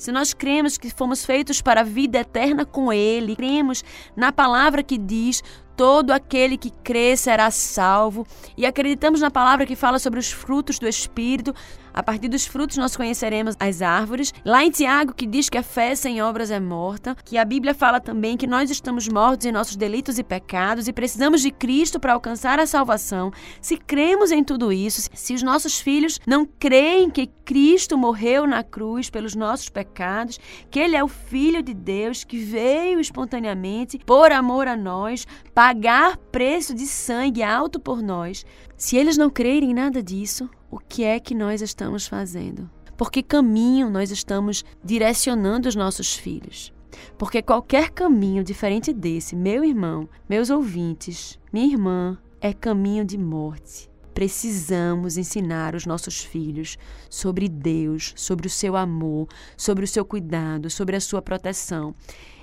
se 0.00 0.10
nós 0.10 0.32
cremos 0.32 0.78
que 0.78 0.88
fomos 0.88 1.26
feitos 1.26 1.60
para 1.60 1.82
a 1.82 1.84
vida 1.84 2.20
eterna 2.20 2.64
com 2.64 2.90
Ele, 2.90 3.36
cremos 3.36 3.84
na 4.16 4.32
palavra 4.32 4.82
que 4.82 4.96
diz: 4.96 5.44
todo 5.76 6.10
aquele 6.10 6.56
que 6.56 6.70
crê 6.70 7.14
será 7.18 7.50
salvo, 7.50 8.26
e 8.56 8.64
acreditamos 8.64 9.20
na 9.20 9.30
palavra 9.30 9.66
que 9.66 9.76
fala 9.76 9.98
sobre 9.98 10.18
os 10.18 10.32
frutos 10.32 10.78
do 10.78 10.88
Espírito, 10.88 11.54
a 11.92 12.02
partir 12.02 12.28
dos 12.28 12.46
frutos 12.46 12.76
nós 12.76 12.96
conheceremos 12.96 13.56
as 13.58 13.82
árvores. 13.82 14.32
Lá 14.44 14.64
em 14.64 14.70
Tiago, 14.70 15.14
que 15.14 15.26
diz 15.26 15.48
que 15.48 15.58
a 15.58 15.62
fé 15.62 15.94
sem 15.94 16.22
obras 16.22 16.50
é 16.50 16.60
morta, 16.60 17.16
que 17.24 17.36
a 17.36 17.44
Bíblia 17.44 17.74
fala 17.74 18.00
também 18.00 18.36
que 18.36 18.46
nós 18.46 18.70
estamos 18.70 19.08
mortos 19.08 19.46
em 19.46 19.52
nossos 19.52 19.76
delitos 19.76 20.18
e 20.18 20.24
pecados 20.24 20.88
e 20.88 20.92
precisamos 20.92 21.42
de 21.42 21.50
Cristo 21.50 21.98
para 21.98 22.12
alcançar 22.12 22.58
a 22.58 22.66
salvação. 22.66 23.30
Se 23.60 23.76
cremos 23.76 24.30
em 24.30 24.42
tudo 24.42 24.72
isso, 24.72 25.08
se 25.12 25.34
os 25.34 25.42
nossos 25.42 25.80
filhos 25.80 26.20
não 26.26 26.46
creem 26.46 27.10
que 27.10 27.26
Cristo 27.44 27.98
morreu 27.98 28.46
na 28.46 28.62
cruz 28.62 29.10
pelos 29.10 29.34
nossos 29.34 29.68
pecados, 29.68 30.38
que 30.70 30.78
Ele 30.78 30.96
é 30.96 31.02
o 31.02 31.08
Filho 31.08 31.62
de 31.62 31.74
Deus 31.74 32.24
que 32.24 32.38
veio 32.38 33.00
espontaneamente 33.00 33.98
por 34.06 34.30
amor 34.32 34.68
a 34.68 34.76
nós, 34.76 35.26
pagar 35.54 36.16
preço 36.16 36.74
de 36.74 36.86
sangue 36.86 37.42
alto 37.42 37.80
por 37.80 38.02
nós, 38.02 38.44
se 38.76 38.96
eles 38.96 39.16
não 39.16 39.28
crerem 39.28 39.70
em 39.70 39.74
nada 39.74 40.02
disso, 40.02 40.48
o 40.70 40.78
que 40.78 41.02
é 41.02 41.18
que 41.18 41.34
nós 41.34 41.60
estamos 41.60 42.06
fazendo? 42.06 42.70
Por 42.96 43.10
que 43.10 43.22
caminho 43.22 43.90
nós 43.90 44.10
estamos 44.10 44.64
direcionando 44.84 45.68
os 45.68 45.74
nossos 45.74 46.14
filhos? 46.14 46.72
Porque 47.18 47.42
qualquer 47.42 47.90
caminho 47.90 48.44
diferente 48.44 48.92
desse, 48.92 49.34
meu 49.34 49.64
irmão, 49.64 50.08
meus 50.28 50.50
ouvintes, 50.50 51.38
minha 51.52 51.66
irmã, 51.66 52.18
é 52.40 52.52
caminho 52.52 53.04
de 53.04 53.18
morte. 53.18 53.90
Precisamos 54.14 55.16
ensinar 55.16 55.74
os 55.74 55.86
nossos 55.86 56.22
filhos 56.22 56.76
sobre 57.08 57.48
Deus, 57.48 58.12
sobre 58.16 58.46
o 58.46 58.50
seu 58.50 58.76
amor, 58.76 59.28
sobre 59.56 59.84
o 59.84 59.88
seu 59.88 60.04
cuidado, 60.04 60.68
sobre 60.68 60.96
a 60.96 61.00
sua 61.00 61.22
proteção. 61.22 61.94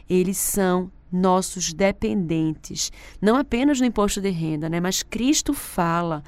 Eles 0.09 0.37
são 0.37 0.91
nossos 1.11 1.73
dependentes, 1.73 2.91
não 3.21 3.35
apenas 3.37 3.79
no 3.79 3.85
imposto 3.85 4.19
de 4.19 4.29
renda, 4.29 4.69
né? 4.69 4.79
Mas 4.79 5.03
Cristo 5.03 5.53
fala 5.53 6.23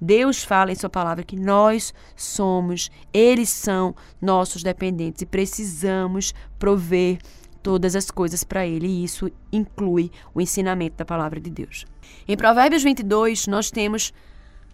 Deus 0.00 0.44
fala 0.44 0.72
em 0.72 0.74
Sua 0.74 0.90
palavra 0.90 1.24
que 1.24 1.36
nós 1.36 1.94
somos, 2.14 2.90
eles 3.12 3.48
são 3.48 3.94
nossos 4.20 4.62
dependentes 4.62 5.22
e 5.22 5.26
precisamos 5.26 6.34
prover 6.58 7.18
todas 7.62 7.96
as 7.96 8.10
coisas 8.10 8.44
para 8.44 8.66
Ele, 8.66 8.86
e 8.86 9.04
isso 9.04 9.30
inclui 9.52 10.10
o 10.32 10.40
ensinamento 10.40 10.98
da 10.98 11.04
palavra 11.04 11.40
de 11.40 11.50
Deus. 11.50 11.84
Em 12.28 12.36
Provérbios 12.36 12.82
22, 12.82 13.48
nós 13.48 13.70
temos 13.70 14.12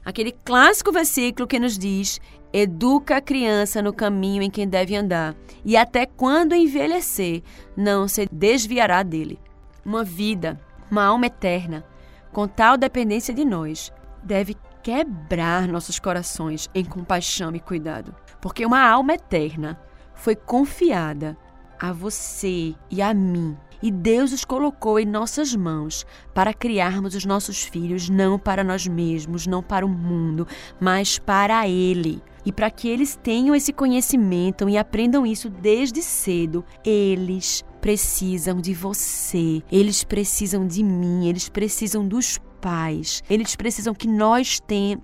aquele 0.05 0.33
clássico 0.45 0.93
versículo 0.93 1.49
que 1.49 1.59
nos 1.59 1.79
diz: 1.79 2.21
Educa 2.53 3.17
a 3.17 3.21
criança 3.23 3.81
no 3.81 3.95
caminho 3.95 4.43
em 4.43 4.51
que 4.51 4.67
deve 4.67 4.95
andar, 4.95 5.35
e 5.65 5.75
até 5.75 6.05
quando 6.05 6.55
envelhecer, 6.55 7.43
não 7.75 8.07
se 8.07 8.29
desviará 8.31 9.03
dele. 9.03 9.39
Uma 9.85 10.05
vida, 10.05 10.61
uma 10.91 11.05
alma 11.05 11.27
eterna, 11.27 11.85
com 12.31 12.47
tal 12.47 12.77
dependência 12.77 13.33
de 13.33 13.45
nós, 13.45 13.91
deve 14.23 14.55
quebrar 14.83 15.69
nossos 15.69 15.99
corações 15.99 16.69
em 16.75 16.85
compaixão 16.85 17.55
e 17.55 17.61
cuidado, 17.61 18.15
porque 18.41 18.67
uma 18.67 18.87
alma 18.87 19.15
eterna 19.15 19.81
foi 20.15 20.35
confiada 20.35 21.37
a 21.81 21.93
você 21.93 22.75
e 22.91 23.03
a 23.03 23.13
mim. 23.13 23.57
E 23.83 23.91
Deus 23.91 24.33
os 24.33 24.45
colocou 24.45 25.01
em 25.01 25.05
nossas 25.05 25.57
mãos 25.57 26.07
para 26.33 26.55
criarmos 26.55 27.17
os 27.17 27.25
nossos 27.25 27.65
filhos 27.65 28.09
não 28.09 28.39
para 28.39 28.63
nós 28.63 28.87
mesmos, 28.87 29.45
não 29.45 29.61
para 29.61 29.85
o 29.85 29.89
mundo, 29.89 30.47
mas 30.81 31.19
para 31.19 31.67
Ele. 31.67 32.23
E 32.47 32.53
para 32.53 32.71
que 32.71 32.89
eles 32.89 33.17
tenham 33.21 33.55
esse 33.55 33.73
conhecimento 33.73 34.69
e 34.69 34.79
aprendam 34.79 35.27
isso 35.27 35.49
desde 35.49 36.01
cedo, 36.03 36.65
eles 36.85 37.65
precisam 37.81 38.61
de 38.61 38.73
você, 38.73 39.63
eles 39.71 40.05
precisam 40.05 40.67
de 40.67 40.85
mim, 40.85 41.27
eles 41.27 41.49
precisam 41.49 42.07
dos 42.07 42.39
pais. 42.63 43.23
Eles 43.29 43.57
precisam 43.57 43.93
que 43.93 44.07
nós 44.07 44.61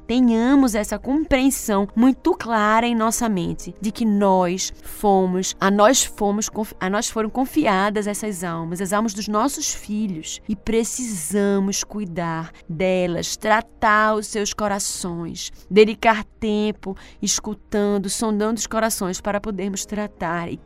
tenhamos 0.07 0.77
essa 0.77 0.99
compreensão 0.99 1.89
muito 1.95 2.33
clara 2.35 2.87
em 2.87 2.95
nossa 2.95 3.29
mente 3.29 3.75
de 3.81 3.91
que 3.91 4.05
nós 4.05 4.73
fomos, 4.83 5.57
a 5.61 5.71
nós 5.71 6.05
fomos, 6.05 6.49
a 6.81 6.89
nós 6.89 7.11
foram 7.11 7.29
confiadas 7.29 8.07
essas 8.07 8.45
almas, 8.45 8.81
as 8.81 8.93
almas 8.93 9.13
dos 9.13 9.27
nossos 9.27 9.75
filhos 9.75 10.41
e 10.49 10.55
precisamos 10.55 11.83
cuidar 11.83 12.53
delas, 12.69 13.37
tratar 13.37 14.15
os 14.15 14.29
seus 14.29 14.55
corações, 14.55 15.51
dedicar 15.69 16.25
tempo 16.39 16.97
escutando, 17.21 18.09
sondando 18.09 18.59
os 18.59 18.67
corações 18.69 19.21
para 19.21 19.41
podermos 19.41 19.85
tratar 19.85 20.49
e 20.49 20.61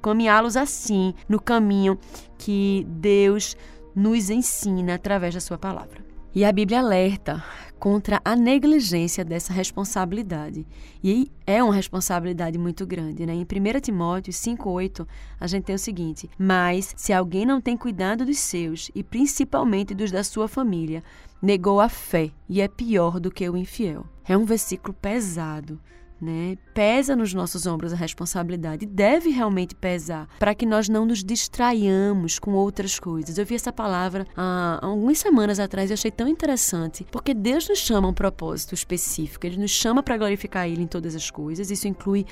caminhá-los 0.00 0.56
assim 0.56 1.12
no 1.28 1.38
caminho 1.40 1.98
que 2.38 2.86
Deus 2.88 3.54
nos 3.94 4.30
ensina 4.30 4.94
através 4.94 5.34
da 5.34 5.40
sua 5.40 5.58
palavra. 5.58 6.01
E 6.34 6.46
a 6.46 6.52
Bíblia 6.52 6.80
alerta 6.80 7.44
contra 7.78 8.18
a 8.24 8.34
negligência 8.34 9.22
dessa 9.22 9.52
responsabilidade. 9.52 10.66
E 11.04 11.30
é 11.46 11.62
uma 11.62 11.74
responsabilidade 11.74 12.56
muito 12.56 12.86
grande, 12.86 13.26
né? 13.26 13.34
Em 13.34 13.44
1 13.44 13.80
Timóteo 13.82 14.32
5:8, 14.32 15.06
a 15.38 15.46
gente 15.46 15.64
tem 15.64 15.74
o 15.74 15.78
seguinte: 15.78 16.30
"Mas 16.38 16.94
se 16.96 17.12
alguém 17.12 17.44
não 17.44 17.60
tem 17.60 17.76
cuidado 17.76 18.24
dos 18.24 18.38
seus 18.38 18.90
e 18.94 19.02
principalmente 19.02 19.94
dos 19.94 20.10
da 20.10 20.24
sua 20.24 20.48
família, 20.48 21.02
negou 21.42 21.80
a 21.80 21.88
fé 21.90 22.30
e 22.48 22.62
é 22.62 22.68
pior 22.68 23.20
do 23.20 23.30
que 23.30 23.46
o 23.46 23.56
infiel." 23.56 24.06
É 24.26 24.34
um 24.34 24.46
versículo 24.46 24.94
pesado, 24.94 25.78
né? 26.22 26.56
Pesa 26.72 27.16
nos 27.16 27.34
nossos 27.34 27.66
ombros 27.66 27.92
a 27.92 27.96
responsabilidade, 27.96 28.86
deve 28.86 29.30
realmente 29.30 29.74
pesar, 29.74 30.28
para 30.38 30.54
que 30.54 30.64
nós 30.64 30.88
não 30.88 31.04
nos 31.04 31.24
distraiamos 31.24 32.38
com 32.38 32.52
outras 32.52 32.98
coisas. 32.98 33.36
Eu 33.36 33.44
vi 33.44 33.56
essa 33.56 33.72
palavra 33.72 34.26
há 34.36 34.78
algumas 34.80 35.18
semanas 35.18 35.58
atrás 35.58 35.90
e 35.90 35.92
achei 35.92 36.10
tão 36.10 36.28
interessante, 36.28 37.04
porque 37.10 37.34
Deus 37.34 37.68
nos 37.68 37.80
chama 37.80 38.06
a 38.06 38.10
um 38.10 38.14
propósito 38.14 38.74
específico, 38.74 39.46
Ele 39.46 39.56
nos 39.56 39.72
chama 39.72 40.02
para 40.02 40.16
glorificar 40.16 40.68
Ele 40.68 40.82
em 40.82 40.86
todas 40.86 41.14
as 41.16 41.30
coisas, 41.30 41.70
isso 41.70 41.88
inclui 41.88 42.24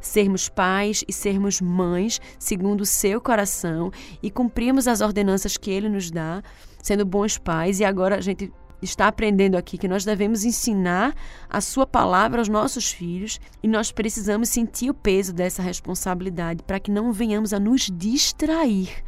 sermos 0.00 0.48
pais 0.48 1.04
e 1.06 1.12
sermos 1.12 1.60
mães 1.60 2.20
segundo 2.38 2.82
o 2.82 2.86
seu 2.86 3.20
coração 3.20 3.90
e 4.22 4.30
cumprirmos 4.30 4.86
as 4.86 5.00
ordenanças 5.00 5.56
que 5.56 5.70
ele 5.70 5.88
nos 5.88 6.10
dá, 6.10 6.42
sendo 6.82 7.04
bons 7.04 7.38
pais. 7.38 7.80
E 7.80 7.84
agora 7.84 8.16
a 8.16 8.20
gente 8.20 8.52
está 8.80 9.08
aprendendo 9.08 9.56
aqui 9.56 9.76
que 9.76 9.88
nós 9.88 10.04
devemos 10.04 10.44
ensinar 10.44 11.14
a 11.48 11.60
sua 11.60 11.86
palavra 11.86 12.40
aos 12.40 12.48
nossos 12.48 12.90
filhos 12.90 13.40
e 13.62 13.68
nós 13.68 13.90
precisamos 13.90 14.48
sentir 14.48 14.90
o 14.90 14.94
peso 14.94 15.32
dessa 15.32 15.62
responsabilidade 15.62 16.62
para 16.62 16.80
que 16.80 16.90
não 16.90 17.12
venhamos 17.12 17.52
a 17.52 17.58
nos 17.60 17.90
distrair 17.92 19.02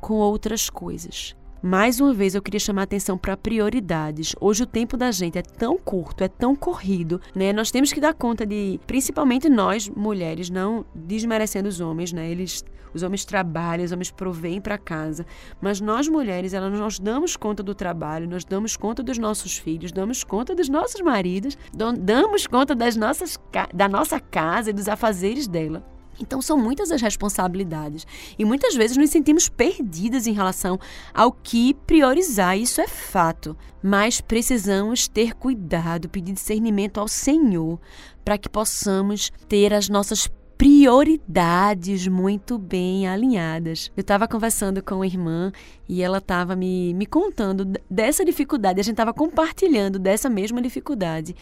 com 0.00 0.14
outras 0.14 0.70
coisas. 0.70 1.34
Mais 1.62 2.00
uma 2.00 2.12
vez 2.12 2.34
eu 2.34 2.42
queria 2.42 2.60
chamar 2.60 2.82
atenção 2.82 3.18
para 3.18 3.36
prioridades. 3.36 4.36
Hoje 4.40 4.62
o 4.62 4.66
tempo 4.66 4.96
da 4.96 5.10
gente 5.10 5.38
é 5.38 5.42
tão 5.42 5.76
curto, 5.76 6.22
é 6.22 6.28
tão 6.28 6.54
corrido, 6.54 7.20
né? 7.34 7.52
Nós 7.52 7.70
temos 7.70 7.92
que 7.92 8.00
dar 8.00 8.14
conta 8.14 8.46
de, 8.46 8.78
principalmente 8.86 9.48
nós 9.48 9.88
mulheres, 9.88 10.48
não 10.48 10.84
desmerecendo 10.94 11.68
os 11.68 11.80
homens, 11.80 12.12
né? 12.12 12.30
Eles 12.30 12.62
os 12.96 13.02
homens 13.02 13.24
trabalham, 13.24 13.84
os 13.84 13.92
homens 13.92 14.10
provêm 14.10 14.60
para 14.60 14.78
casa, 14.78 15.26
mas 15.60 15.80
nós 15.80 16.08
mulheres, 16.08 16.52
nós 16.52 16.98
damos 16.98 17.36
conta 17.36 17.62
do 17.62 17.74
trabalho, 17.74 18.28
nós 18.28 18.44
damos 18.44 18.76
conta 18.76 19.02
dos 19.02 19.18
nossos 19.18 19.56
filhos, 19.56 19.92
damos 19.92 20.24
conta 20.24 20.54
dos 20.54 20.68
nossos 20.68 21.00
maridos, 21.00 21.56
damos 21.72 22.46
conta 22.46 22.74
das 22.74 22.96
nossas 22.96 23.38
da 23.74 23.88
nossa 23.88 24.18
casa 24.18 24.70
e 24.70 24.72
dos 24.72 24.88
afazeres 24.88 25.46
dela. 25.46 25.84
Então 26.18 26.40
são 26.40 26.56
muitas 26.56 26.90
as 26.90 27.02
responsabilidades 27.02 28.06
e 28.38 28.44
muitas 28.44 28.74
vezes 28.74 28.96
nos 28.96 29.10
sentimos 29.10 29.48
perdidas 29.48 30.26
em 30.26 30.32
relação 30.32 30.78
ao 31.12 31.30
que 31.30 31.74
priorizar, 31.86 32.56
isso 32.56 32.80
é 32.80 32.88
fato. 32.88 33.56
Mas 33.82 34.20
precisamos 34.20 35.06
ter 35.06 35.34
cuidado, 35.34 36.08
pedir 36.08 36.32
discernimento 36.32 36.98
ao 36.98 37.06
Senhor 37.06 37.78
para 38.24 38.38
que 38.38 38.48
possamos 38.48 39.30
ter 39.48 39.72
as 39.72 39.88
nossas 39.88 40.26
prioridades 40.56 42.06
muito 42.08 42.58
bem 42.58 43.06
alinhadas. 43.06 43.90
Eu 43.96 44.00
estava 44.00 44.26
conversando 44.26 44.82
com 44.82 44.96
uma 44.96 45.06
irmã 45.06 45.52
e 45.88 46.02
ela 46.02 46.18
estava 46.18 46.56
me, 46.56 46.94
me 46.94 47.04
contando 47.04 47.78
dessa 47.90 48.24
dificuldade, 48.24 48.80
a 48.80 48.82
gente 48.82 48.94
estava 48.94 49.12
compartilhando 49.12 49.98
dessa 49.98 50.30
mesma 50.30 50.62
dificuldade 50.62 51.36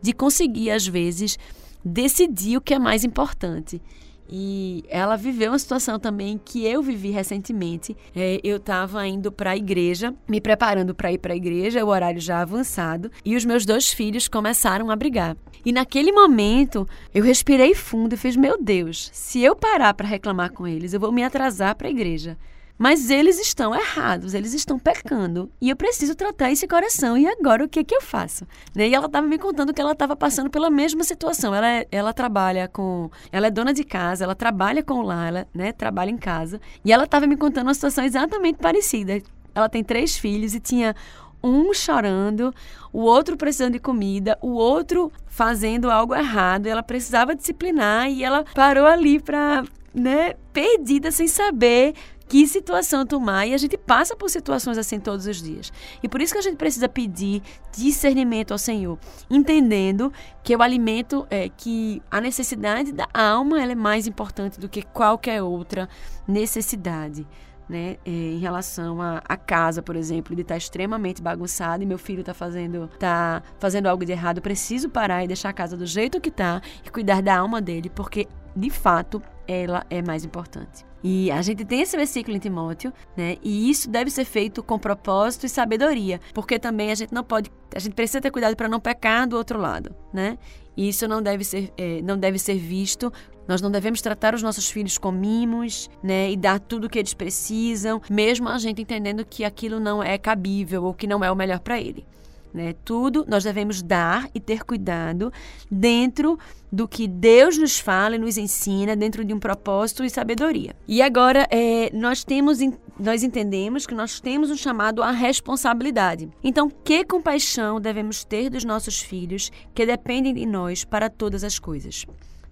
de 0.00 0.12
conseguir, 0.12 0.70
às 0.70 0.86
vezes, 0.86 1.38
decidir 1.84 2.56
o 2.56 2.60
que 2.60 2.74
é 2.74 2.78
mais 2.78 3.02
importante. 3.02 3.82
E 4.32 4.84
ela 4.88 5.16
viveu 5.16 5.50
uma 5.50 5.58
situação 5.58 5.98
também 5.98 6.40
que 6.42 6.64
eu 6.64 6.80
vivi 6.80 7.10
recentemente. 7.10 7.96
É, 8.14 8.40
eu 8.44 8.58
estava 8.58 9.04
indo 9.06 9.32
para 9.32 9.50
a 9.50 9.56
igreja, 9.56 10.14
me 10.28 10.40
preparando 10.40 10.94
para 10.94 11.12
ir 11.12 11.18
para 11.18 11.32
a 11.32 11.36
igreja, 11.36 11.84
o 11.84 11.88
horário 11.88 12.20
já 12.20 12.40
avançado, 12.40 13.10
e 13.24 13.34
os 13.34 13.44
meus 13.44 13.66
dois 13.66 13.92
filhos 13.92 14.28
começaram 14.28 14.90
a 14.90 14.96
brigar. 14.96 15.36
E 15.64 15.72
naquele 15.72 16.12
momento, 16.12 16.86
eu 17.12 17.24
respirei 17.24 17.74
fundo 17.74 18.14
e 18.14 18.16
fiz: 18.16 18.36
Meu 18.36 18.62
Deus, 18.62 19.10
se 19.12 19.42
eu 19.42 19.56
parar 19.56 19.94
para 19.94 20.06
reclamar 20.06 20.52
com 20.52 20.66
eles, 20.66 20.92
eu 20.92 21.00
vou 21.00 21.10
me 21.10 21.24
atrasar 21.24 21.74
para 21.74 21.88
a 21.88 21.90
igreja. 21.90 22.38
Mas 22.80 23.10
eles 23.10 23.38
estão 23.38 23.74
errados, 23.74 24.32
eles 24.32 24.54
estão 24.54 24.78
pecando. 24.78 25.52
E 25.60 25.68
eu 25.68 25.76
preciso 25.76 26.14
tratar 26.14 26.50
esse 26.50 26.66
coração. 26.66 27.14
E 27.14 27.26
agora 27.26 27.62
o 27.62 27.68
que, 27.68 27.84
que 27.84 27.94
eu 27.94 28.00
faço? 28.00 28.46
Né? 28.74 28.88
E 28.88 28.94
ela 28.94 29.04
estava 29.04 29.26
me 29.26 29.36
contando 29.36 29.74
que 29.74 29.82
ela 29.82 29.92
estava 29.92 30.16
passando 30.16 30.48
pela 30.48 30.70
mesma 30.70 31.04
situação. 31.04 31.54
Ela, 31.54 31.68
é, 31.68 31.86
ela 31.92 32.14
trabalha 32.14 32.66
com. 32.68 33.10
Ela 33.30 33.48
é 33.48 33.50
dona 33.50 33.74
de 33.74 33.84
casa, 33.84 34.24
ela 34.24 34.34
trabalha 34.34 34.82
com 34.82 35.02
lá, 35.02 35.28
ela 35.28 35.46
né, 35.52 35.72
trabalha 35.72 36.08
em 36.08 36.16
casa. 36.16 36.58
E 36.82 36.90
ela 36.90 37.04
estava 37.04 37.26
me 37.26 37.36
contando 37.36 37.66
uma 37.66 37.74
situação 37.74 38.02
exatamente 38.02 38.56
parecida. 38.56 39.20
Ela 39.54 39.68
tem 39.68 39.84
três 39.84 40.16
filhos 40.16 40.54
e 40.54 40.58
tinha 40.58 40.96
um 41.44 41.74
chorando, 41.74 42.50
o 42.90 43.00
outro 43.00 43.36
precisando 43.36 43.74
de 43.74 43.78
comida, 43.78 44.38
o 44.40 44.52
outro 44.52 45.12
fazendo 45.26 45.90
algo 45.90 46.14
errado. 46.14 46.66
Ela 46.66 46.82
precisava 46.82 47.36
disciplinar 47.36 48.10
e 48.10 48.24
ela 48.24 48.42
parou 48.54 48.86
ali 48.86 49.20
para, 49.20 49.64
né, 49.94 50.32
perdida 50.50 51.10
sem 51.10 51.28
saber 51.28 51.92
que 52.30 52.46
situação 52.46 53.04
tomar 53.04 53.44
e 53.48 53.52
a 53.52 53.58
gente 53.58 53.76
passa 53.76 54.14
por 54.14 54.30
situações 54.30 54.78
assim 54.78 55.00
todos 55.00 55.26
os 55.26 55.42
dias. 55.42 55.72
E 56.00 56.08
por 56.08 56.22
isso 56.22 56.32
que 56.32 56.38
a 56.38 56.42
gente 56.42 56.56
precisa 56.56 56.88
pedir 56.88 57.42
discernimento 57.76 58.52
ao 58.52 58.58
Senhor, 58.58 58.96
entendendo 59.28 60.12
que 60.40 60.54
o 60.54 60.62
alimento 60.62 61.26
é 61.28 61.48
que 61.48 62.00
a 62.08 62.20
necessidade 62.20 62.92
da 62.92 63.08
alma 63.12 63.60
ela 63.60 63.72
é 63.72 63.74
mais 63.74 64.06
importante 64.06 64.60
do 64.60 64.68
que 64.68 64.80
qualquer 64.82 65.42
outra 65.42 65.88
necessidade. 66.26 67.26
Né, 67.68 67.98
é, 68.04 68.10
em 68.10 68.38
relação 68.40 68.98
à 69.00 69.36
casa, 69.36 69.80
por 69.80 69.94
exemplo, 69.94 70.34
de 70.34 70.42
estar 70.42 70.54
tá 70.54 70.58
extremamente 70.58 71.22
bagunçado 71.22 71.84
e 71.84 71.86
meu 71.86 71.98
filho 71.98 72.18
está 72.18 72.34
fazendo, 72.34 72.90
tá 72.98 73.44
fazendo 73.60 73.86
algo 73.86 74.04
de 74.04 74.10
errado, 74.10 74.42
preciso 74.42 74.88
parar 74.88 75.22
e 75.22 75.28
deixar 75.28 75.50
a 75.50 75.52
casa 75.52 75.76
do 75.76 75.86
jeito 75.86 76.20
que 76.20 76.30
está 76.30 76.60
e 76.84 76.90
cuidar 76.90 77.22
da 77.22 77.38
alma 77.38 77.62
dele, 77.62 77.88
porque 77.88 78.26
de 78.56 78.70
fato 78.70 79.22
ela 79.50 79.84
é 79.90 80.00
mais 80.00 80.24
importante. 80.24 80.84
E 81.02 81.30
a 81.30 81.40
gente 81.42 81.64
tem 81.64 81.80
esse 81.80 81.96
versículo 81.96 82.36
em 82.36 82.40
Timóteo, 82.40 82.92
né? 83.16 83.36
E 83.42 83.70
isso 83.70 83.90
deve 83.90 84.10
ser 84.10 84.24
feito 84.24 84.62
com 84.62 84.78
propósito 84.78 85.46
e 85.46 85.48
sabedoria, 85.48 86.20
porque 86.34 86.58
também 86.58 86.92
a 86.92 86.94
gente 86.94 87.12
não 87.12 87.24
pode, 87.24 87.50
a 87.74 87.78
gente 87.78 87.94
precisa 87.94 88.20
ter 88.20 88.30
cuidado 88.30 88.54
para 88.54 88.68
não 88.68 88.78
pecar 88.78 89.26
do 89.26 89.36
outro 89.36 89.58
lado, 89.58 89.94
né? 90.12 90.38
E 90.76 90.88
isso 90.88 91.08
não 91.08 91.22
deve 91.22 91.42
ser, 91.42 91.72
é, 91.76 92.00
não 92.02 92.18
deve 92.18 92.38
ser 92.38 92.56
visto. 92.56 93.12
Nós 93.48 93.60
não 93.60 93.70
devemos 93.70 94.00
tratar 94.00 94.34
os 94.34 94.42
nossos 94.42 94.70
filhos 94.70 94.96
com 94.98 95.10
mimos, 95.10 95.90
né? 96.02 96.30
E 96.30 96.36
dar 96.36 96.60
tudo 96.60 96.84
o 96.86 96.90
que 96.90 96.98
eles 96.98 97.14
precisam, 97.14 98.00
mesmo 98.08 98.48
a 98.48 98.58
gente 98.58 98.82
entendendo 98.82 99.24
que 99.24 99.42
aquilo 99.42 99.80
não 99.80 100.02
é 100.02 100.16
cabível 100.18 100.84
ou 100.84 100.94
que 100.94 101.06
não 101.06 101.24
é 101.24 101.30
o 101.32 101.36
melhor 101.36 101.58
para 101.60 101.80
ele. 101.80 102.06
Né? 102.52 102.74
Tudo 102.84 103.24
nós 103.28 103.44
devemos 103.44 103.82
dar 103.82 104.28
e 104.34 104.40
ter 104.40 104.64
cuidado 104.64 105.32
dentro 105.70 106.38
do 106.72 106.86
que 106.86 107.08
Deus 107.08 107.58
nos 107.58 107.78
fala 107.78 108.16
e 108.16 108.18
nos 108.18 108.36
ensina, 108.36 108.94
dentro 108.94 109.24
de 109.24 109.34
um 109.34 109.38
propósito 109.38 110.04
e 110.04 110.10
sabedoria. 110.10 110.74
E 110.86 111.02
agora 111.02 111.46
é, 111.50 111.90
nós 111.92 112.24
temos, 112.24 112.58
nós 112.98 113.22
entendemos 113.22 113.86
que 113.86 113.94
nós 113.94 114.20
temos 114.20 114.50
um 114.50 114.56
chamado 114.56 115.02
à 115.02 115.10
responsabilidade. 115.10 116.28
Então, 116.42 116.70
que 116.70 117.04
compaixão 117.04 117.80
devemos 117.80 118.24
ter 118.24 118.50
dos 118.50 118.64
nossos 118.64 119.00
filhos 119.00 119.50
que 119.74 119.86
dependem 119.86 120.34
de 120.34 120.46
nós 120.46 120.84
para 120.84 121.10
todas 121.10 121.42
as 121.42 121.58
coisas? 121.58 122.06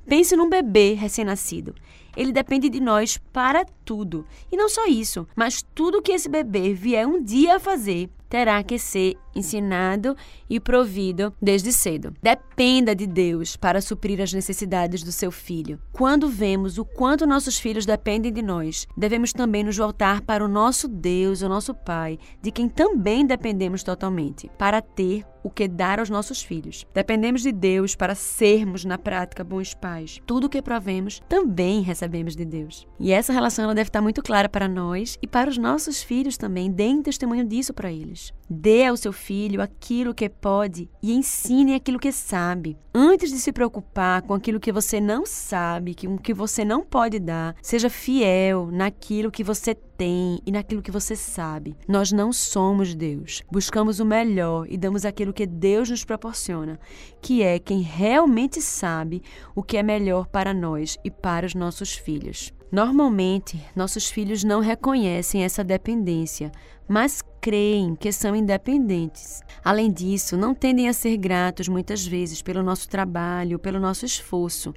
Pense 0.06 0.34
num 0.34 0.48
bebê 0.48 0.94
recém-nascido. 0.94 1.74
Ele 2.16 2.32
depende 2.32 2.68
de 2.68 2.80
nós 2.80 3.18
para 3.32 3.64
tudo. 3.84 4.26
E 4.50 4.56
não 4.56 4.68
só 4.68 4.86
isso, 4.86 5.28
mas 5.36 5.62
tudo 5.74 6.02
que 6.02 6.12
esse 6.12 6.28
bebê 6.28 6.72
vier 6.72 7.06
um 7.06 7.22
dia 7.22 7.56
a 7.56 7.60
fazer 7.60 8.08
terá 8.28 8.62
que 8.62 8.78
ser 8.78 9.16
ensinado 9.34 10.16
e 10.50 10.58
provido 10.58 11.32
desde 11.40 11.72
cedo. 11.72 12.14
Dependa 12.22 12.94
de 12.94 13.06
Deus 13.06 13.56
para 13.56 13.80
suprir 13.80 14.20
as 14.20 14.32
necessidades 14.32 15.02
do 15.02 15.12
seu 15.12 15.30
filho. 15.30 15.78
Quando 15.92 16.28
vemos 16.28 16.78
o 16.78 16.84
quanto 16.84 17.26
nossos 17.26 17.58
filhos 17.58 17.86
dependem 17.86 18.32
de 18.32 18.42
nós, 18.42 18.86
devemos 18.96 19.32
também 19.32 19.62
nos 19.62 19.76
voltar 19.76 20.20
para 20.22 20.44
o 20.44 20.48
nosso 20.48 20.88
Deus, 20.88 21.42
o 21.42 21.48
nosso 21.48 21.74
Pai, 21.74 22.18
de 22.42 22.50
quem 22.50 22.68
também 22.68 23.24
dependemos 23.24 23.82
totalmente, 23.82 24.50
para 24.58 24.82
ter 24.82 25.24
o 25.42 25.50
que 25.50 25.68
dar 25.68 25.98
aos 25.98 26.10
nossos 26.10 26.42
filhos. 26.42 26.86
Dependemos 26.92 27.42
de 27.42 27.52
Deus 27.52 27.94
para 27.94 28.14
sermos, 28.14 28.84
na 28.84 28.98
prática, 28.98 29.44
bons 29.44 29.74
pais. 29.74 30.20
Tudo 30.26 30.46
o 30.46 30.48
que 30.48 30.62
provemos 30.62 31.20
também 31.28 31.82
recebemos 31.82 32.34
de 32.34 32.44
Deus. 32.44 32.86
E 32.98 33.12
essa 33.12 33.32
relação 33.32 33.64
ela 33.64 33.74
deve 33.74 33.88
estar 33.88 34.00
muito 34.00 34.22
clara 34.22 34.48
para 34.48 34.68
nós 34.68 35.18
e 35.22 35.26
para 35.26 35.50
os 35.50 35.58
nossos 35.58 36.02
filhos 36.02 36.36
também. 36.36 36.70
Deem 36.70 37.02
testemunho 37.02 37.44
disso 37.44 37.72
para 37.72 37.92
eles. 37.92 38.32
Dê 38.48 38.86
ao 38.86 38.96
seu 38.96 39.12
filho 39.12 39.60
aquilo 39.60 40.14
que 40.14 40.28
pode 40.28 40.88
e 41.02 41.12
ensine 41.12 41.74
aquilo 41.74 41.98
que 41.98 42.10
sabe. 42.10 42.76
Antes 42.94 43.30
de 43.30 43.38
se 43.38 43.52
preocupar 43.52 44.22
com 44.22 44.34
aquilo 44.34 44.58
que 44.58 44.72
você 44.72 45.00
não 45.00 45.26
sabe, 45.26 45.94
com 45.94 46.14
o 46.14 46.18
que 46.18 46.34
você 46.34 46.64
não 46.64 46.82
pode 46.82 47.18
dar, 47.18 47.54
seja 47.62 47.90
fiel 47.90 48.70
naquilo 48.72 49.30
que 49.30 49.44
você 49.44 49.76
tem 49.98 50.38
e 50.46 50.52
naquilo 50.52 50.80
que 50.80 50.92
você 50.92 51.16
sabe. 51.16 51.76
Nós 51.86 52.12
não 52.12 52.32
somos 52.32 52.94
Deus. 52.94 53.42
Buscamos 53.50 53.98
o 53.98 54.04
melhor 54.04 54.64
e 54.70 54.78
damos 54.78 55.04
aquilo 55.04 55.32
que 55.32 55.44
Deus 55.44 55.90
nos 55.90 56.04
proporciona, 56.04 56.78
que 57.20 57.42
é 57.42 57.58
quem 57.58 57.82
realmente 57.82 58.62
sabe 58.62 59.20
o 59.54 59.62
que 59.62 59.76
é 59.76 59.82
melhor 59.82 60.28
para 60.28 60.54
nós 60.54 60.96
e 61.04 61.10
para 61.10 61.44
os 61.44 61.54
nossos 61.54 61.92
filhos. 61.92 62.52
Normalmente, 62.70 63.60
nossos 63.74 64.08
filhos 64.08 64.44
não 64.44 64.60
reconhecem 64.60 65.42
essa 65.42 65.64
dependência, 65.64 66.52
mas 66.86 67.22
creem 67.40 67.94
que 67.96 68.12
são 68.12 68.36
independentes. 68.36 69.40
Além 69.64 69.90
disso, 69.90 70.36
não 70.36 70.54
tendem 70.54 70.88
a 70.88 70.92
ser 70.92 71.16
gratos 71.16 71.66
muitas 71.66 72.06
vezes 72.06 72.42
pelo 72.42 72.62
nosso 72.62 72.88
trabalho, 72.88 73.58
pelo 73.58 73.80
nosso 73.80 74.04
esforço. 74.04 74.74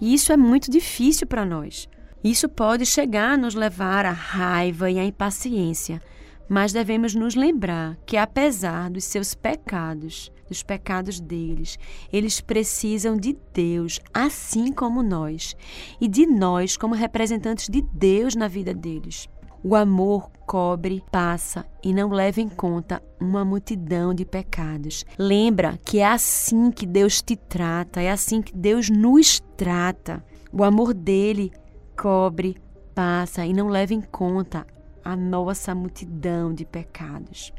E 0.00 0.14
isso 0.14 0.32
é 0.32 0.36
muito 0.36 0.70
difícil 0.70 1.26
para 1.26 1.44
nós. 1.44 1.86
Isso 2.24 2.48
pode 2.48 2.86
chegar 2.86 3.34
a 3.34 3.36
nos 3.36 3.54
levar 3.54 4.06
à 4.06 4.10
raiva 4.10 4.90
e 4.90 4.98
à 4.98 5.04
impaciência, 5.04 6.00
mas 6.48 6.72
devemos 6.72 7.14
nos 7.14 7.34
lembrar 7.34 7.98
que, 8.06 8.16
apesar 8.16 8.88
dos 8.88 9.04
seus 9.04 9.34
pecados, 9.34 10.32
dos 10.48 10.62
pecados 10.62 11.20
deles, 11.20 11.78
eles 12.10 12.40
precisam 12.40 13.18
de 13.18 13.36
Deus, 13.52 14.00
assim 14.12 14.72
como 14.72 15.02
nós, 15.02 15.54
e 16.00 16.08
de 16.08 16.24
nós 16.24 16.78
como 16.78 16.94
representantes 16.94 17.68
de 17.68 17.82
Deus 17.82 18.34
na 18.34 18.48
vida 18.48 18.72
deles. 18.72 19.28
O 19.62 19.74
amor 19.74 20.30
cobre, 20.46 21.02
passa 21.10 21.66
e 21.82 21.92
não 21.92 22.08
leva 22.08 22.40
em 22.40 22.48
conta 22.48 23.02
uma 23.20 23.44
multidão 23.44 24.14
de 24.14 24.24
pecados. 24.24 25.04
Lembra 25.18 25.78
que 25.84 25.98
é 25.98 26.06
assim 26.06 26.70
que 26.70 26.86
Deus 26.86 27.20
te 27.20 27.36
trata, 27.36 28.00
é 28.00 28.10
assim 28.10 28.40
que 28.40 28.54
Deus 28.54 28.88
nos 28.88 29.40
trata. 29.56 30.24
O 30.52 30.62
amor 30.62 30.92
dele 30.92 31.50
cobre, 31.96 32.56
passa 32.94 33.44
e 33.44 33.52
não 33.52 33.68
leva 33.68 33.94
em 33.94 34.00
conta 34.00 34.66
a 35.04 35.14
nossa 35.14 35.74
multidão 35.74 36.54
de 36.54 36.64
pecados. 36.64 37.52